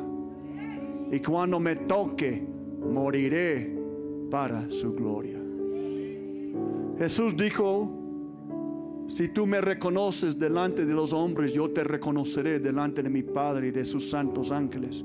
Y 1.11 1.19
cuando 1.21 1.61
me 1.61 1.77
toque, 1.77 2.45
moriré 2.91 3.73
para 4.29 4.69
su 4.69 4.93
gloria. 4.93 5.39
Jesús 6.97 7.37
dijo, 7.37 8.02
si 9.07 9.27
tú 9.27 9.45
me 9.45 9.61
reconoces 9.61 10.39
delante 10.39 10.85
de 10.85 10.93
los 10.93 11.13
hombres, 11.13 11.53
yo 11.53 11.69
te 11.69 11.83
reconoceré 11.83 12.59
delante 12.59 13.03
de 13.03 13.09
mi 13.09 13.23
Padre 13.23 13.67
y 13.67 13.71
de 13.71 13.85
sus 13.85 14.09
santos 14.09 14.51
ángeles. 14.51 15.03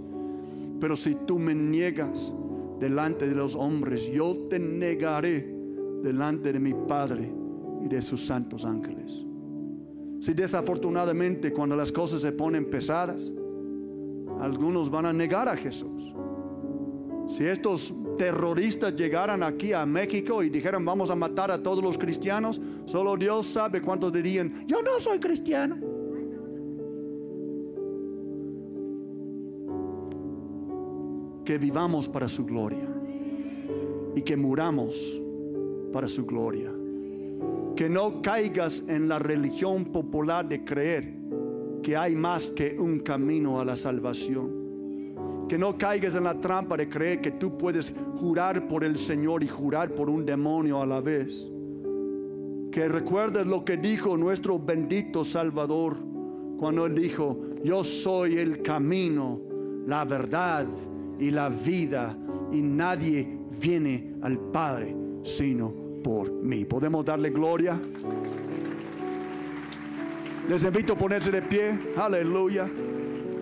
Pero 0.81 0.97
si 0.97 1.15
tú 1.27 1.39
me 1.39 1.55
niegas 1.55 2.33
delante 2.79 3.29
de 3.29 3.35
los 3.35 3.57
hombres, 3.57 4.11
yo 4.11 4.47
te 4.49 4.59
negaré 4.59 5.53
delante 6.03 6.53
de 6.53 6.61
mi 6.61 6.75
Padre 6.75 7.31
y 7.85 7.89
de 7.89 8.01
sus 8.01 8.25
santos 8.25 8.65
ángeles. 8.65 9.25
Si 10.21 10.33
desafortunadamente 10.33 11.53
cuando 11.53 11.77
las 11.77 11.93
cosas 11.93 12.23
se 12.23 12.33
ponen 12.33 12.71
pesadas, 12.71 13.33
algunos 14.41 14.91
van 14.91 15.07
a 15.07 15.13
negar 15.13 15.49
a 15.49 15.57
Jesús. 15.57 16.13
Si 17.27 17.45
estos 17.45 17.93
terroristas 18.19 18.95
llegaran 18.95 19.43
aquí 19.43 19.73
a 19.73 19.87
México 19.87 20.43
y 20.43 20.51
dijeran 20.51 20.85
vamos 20.85 21.11
a 21.11 21.15
matar 21.15 21.51
a 21.51 21.63
todos 21.63 21.83
los 21.83 21.97
cristianos, 21.97 22.61
solo 22.85 23.17
Dios 23.17 23.47
sabe 23.47 23.81
cuántos 23.81 24.13
dirían, 24.13 24.67
yo 24.67 24.83
no 24.83 25.01
soy 25.01 25.19
cristiano. 25.19 25.79
Que 31.45 31.57
vivamos 31.57 32.07
para 32.07 32.29
su 32.29 32.45
gloria 32.45 32.87
y 34.15 34.21
que 34.21 34.37
muramos 34.37 35.23
para 35.93 36.07
su 36.09 36.27
gloria 36.27 36.71
que 37.79 37.89
no 37.89 38.21
caigas 38.21 38.83
en 38.89 39.09
la 39.09 39.21
religión 39.21 39.85
popular 39.85 40.49
de 40.49 40.65
creer 40.65 41.15
que 41.81 41.97
hay 41.97 42.17
más 42.17 42.49
que 42.49 42.77
un 42.77 42.99
camino 42.99 43.61
a 43.61 43.65
la 43.65 43.77
salvación. 43.77 44.58
Que 45.49 45.59
no 45.59 45.79
caigas 45.79 46.15
en 46.15 46.25
la 46.25 46.39
trampa 46.41 46.77
de 46.77 46.89
creer 46.89 47.21
que 47.21 47.31
tú 47.31 47.57
puedes 47.57 47.93
jurar 48.17 48.69
por 48.69 48.85
el 48.85 48.99
Señor 48.99 49.43
y 49.43 49.49
jurar 49.49 49.91
por 49.95 50.11
un 50.11 50.27
demonio 50.27 50.83
a 50.83 50.87
la 50.87 51.01
vez. 51.01 51.51
Que 52.71 52.89
recuerdes 52.89 53.47
lo 53.47 53.65
que 53.65 53.77
dijo 53.77 54.17
nuestro 54.17 54.59
bendito 54.59 55.25
Salvador 55.25 55.97
cuando 56.59 56.87
él 56.87 56.95
dijo, 56.95 57.39
yo 57.65 57.83
soy 57.83 58.39
el 58.39 58.63
camino, 58.63 59.41
la 59.87 60.05
verdad 60.05 60.67
y 61.19 61.31
la 61.31 61.49
vida 61.49 62.17
y 62.53 62.63
nadie 62.63 63.39
viene 63.61 64.15
al 64.23 64.39
Padre 64.39 64.95
sino 65.25 65.73
por 66.03 66.33
mí. 66.33 66.65
¿Podemos 66.65 67.05
darle 67.05 67.31
gloria? 67.31 67.81
Les 70.49 70.65
invito 70.65 70.95
a 70.95 70.99
ponerse 70.99 71.31
de 71.31 71.43
pie, 71.43 71.79
aleluya. 71.97 72.69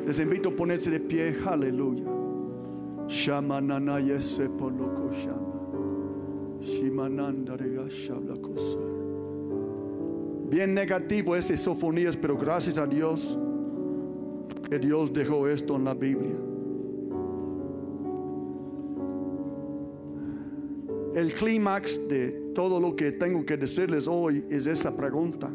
Les 0.06 0.20
invito 0.20 0.50
a 0.50 0.52
ponerse 0.52 0.88
de 0.88 1.00
pie, 1.00 1.36
aleluya. 1.44 2.04
Yese 3.08 4.48
poloko 4.48 5.10
shama. 5.12 6.60
Shimananda 6.60 7.56
rega 7.56 7.88
shabla 7.88 8.40
cosa. 8.40 8.78
Bien 10.48 10.72
negativo 10.72 11.34
ese 11.34 11.56
sofonías, 11.56 12.16
pero 12.16 12.36
gracias 12.36 12.78
a 12.78 12.86
Dios 12.86 13.36
que 14.68 14.78
Dios 14.78 15.12
dejó 15.12 15.48
esto 15.48 15.74
en 15.74 15.84
la 15.84 15.94
Biblia. 15.94 16.36
El 21.16 21.32
clímax 21.32 22.08
de 22.08 22.52
todo 22.54 22.78
lo 22.78 22.94
que 22.94 23.10
tengo 23.10 23.44
que 23.44 23.56
decirles 23.56 24.06
hoy 24.06 24.44
es 24.50 24.66
esa 24.66 24.96
pregunta. 24.96 25.50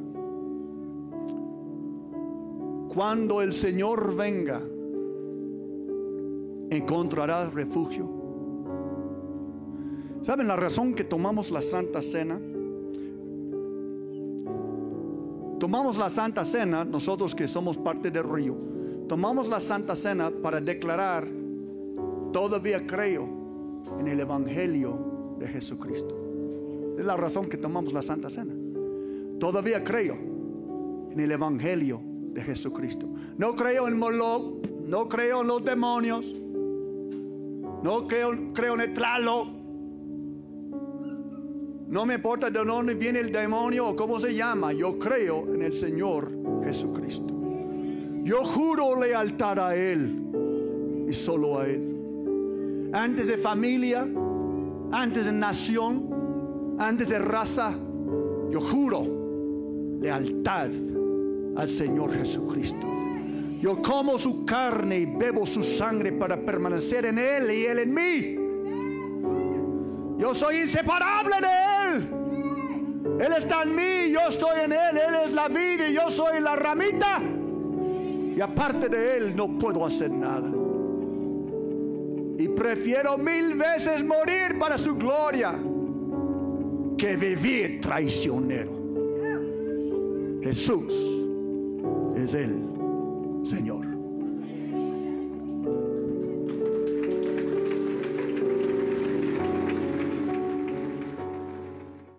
Cuando 2.94 3.42
el 3.42 3.54
Señor 3.54 4.18
venga, 4.18 4.62
encontrará 6.70 7.50
refugio. 7.50 8.06
¿Saben 10.22 10.46
la 10.46 10.58
razón 10.58 10.94
que 10.94 11.06
tomamos 11.06 11.52
la 11.52 11.62
Santa 11.62 12.02
Cena? 12.02 12.38
Tomamos 15.58 15.98
la 15.98 16.10
Santa 16.10 16.44
Cena, 16.44 16.84
nosotros 16.84 17.34
que 17.34 17.48
somos 17.48 17.78
parte 17.78 18.12
del 18.12 18.26
río, 18.26 18.58
tomamos 19.08 19.48
la 19.48 19.62
Santa 19.62 19.96
Cena 19.96 20.30
para 20.30 20.60
declarar, 20.60 21.26
todavía 22.34 22.86
creo 22.86 23.26
en 24.00 24.08
el 24.10 24.20
Evangelio 24.20 25.38
de 25.40 25.48
Jesucristo. 25.48 26.14
Es 27.00 27.06
la 27.06 27.16
razón 27.16 27.48
que 27.48 27.58
tomamos 27.58 27.94
la 27.94 28.02
Santa 28.02 28.30
Cena. 28.30 28.54
Todavía 29.40 29.82
creo 29.82 30.16
en 31.10 31.20
el 31.20 31.32
Evangelio 31.32 32.11
de 32.34 32.42
Jesucristo. 32.42 33.08
No 33.38 33.56
creo 33.56 33.88
en 33.88 33.98
Moloch, 33.98 34.66
no 34.86 35.08
creo 35.08 35.42
en 35.42 35.48
los 35.48 35.64
demonios, 35.64 36.36
no 37.84 38.08
creo, 38.08 38.54
creo 38.54 38.74
en 38.76 38.82
el 38.82 38.94
Tlaloc. 38.94 39.48
No 41.88 42.06
me 42.06 42.16
importa 42.16 42.50
de 42.50 42.64
dónde 42.64 42.96
viene 42.96 43.20
el 43.20 43.32
demonio 43.32 43.90
o 43.90 43.96
cómo 43.96 44.20
se 44.20 44.34
llama. 44.34 44.72
Yo 44.72 44.98
creo 44.98 45.54
en 45.54 45.62
el 45.62 45.74
Señor 45.74 46.32
Jesucristo. 46.64 47.34
Yo 48.24 48.46
juro 48.46 48.98
lealtad 49.02 49.60
a 49.60 49.76
Él 49.76 51.06
y 51.10 51.12
solo 51.12 51.60
a 51.60 51.68
Él. 51.68 52.90
Antes 52.94 53.28
de 53.28 53.38
familia, 53.38 54.08
antes 54.92 55.26
de 55.26 55.32
nación, 55.34 56.76
antes 56.80 57.10
de 57.10 57.20
raza, 57.20 57.76
yo 58.50 58.62
juro 58.62 60.00
lealtad 60.00 60.70
al 61.56 61.70
Señor 61.70 62.14
Jesucristo. 62.14 62.88
Yo 63.62 63.82
como 63.82 64.18
su 64.18 64.44
carne 64.44 65.00
y 65.00 65.06
bebo 65.06 65.46
su 65.46 65.62
sangre 65.62 66.12
para 66.12 66.36
permanecer 66.36 67.06
en 67.06 67.20
Él 67.20 67.52
y 67.52 67.66
Él 67.66 67.80
en 67.80 67.94
mí. 67.94 68.38
Yo 70.20 70.34
soy 70.34 70.62
inseparable 70.62 71.36
de 71.42 71.48
Él. 71.88 72.10
Él 73.20 73.34
está 73.38 73.64
en 73.64 73.76
mí, 73.76 74.12
yo 74.12 74.22
estoy 74.28 74.62
en 74.64 74.72
Él. 74.72 74.98
Él 75.08 75.16
es 75.26 75.34
la 75.34 75.48
vida 75.48 75.90
y 75.90 75.94
yo 75.94 76.10
soy 76.10 76.40
la 76.42 76.56
ramita. 76.56 77.22
Y 78.36 78.42
aparte 78.42 78.90
de 78.90 79.18
Él 79.18 79.36
no 79.36 79.58
puedo 79.60 79.86
hacer 79.86 80.10
nada. 80.10 80.50
Y 82.40 82.48
prefiero 82.48 83.18
mil 83.20 83.54
veces 83.54 84.04
morir 84.04 84.58
para 84.58 84.80
su 84.80 84.96
gloria 84.96 85.60
que 86.98 87.16
vivir 87.16 87.80
traicionero. 87.82 88.72
Jesús 90.42 91.21
es 92.16 92.34
el 92.34 92.68
Señor. 93.44 93.91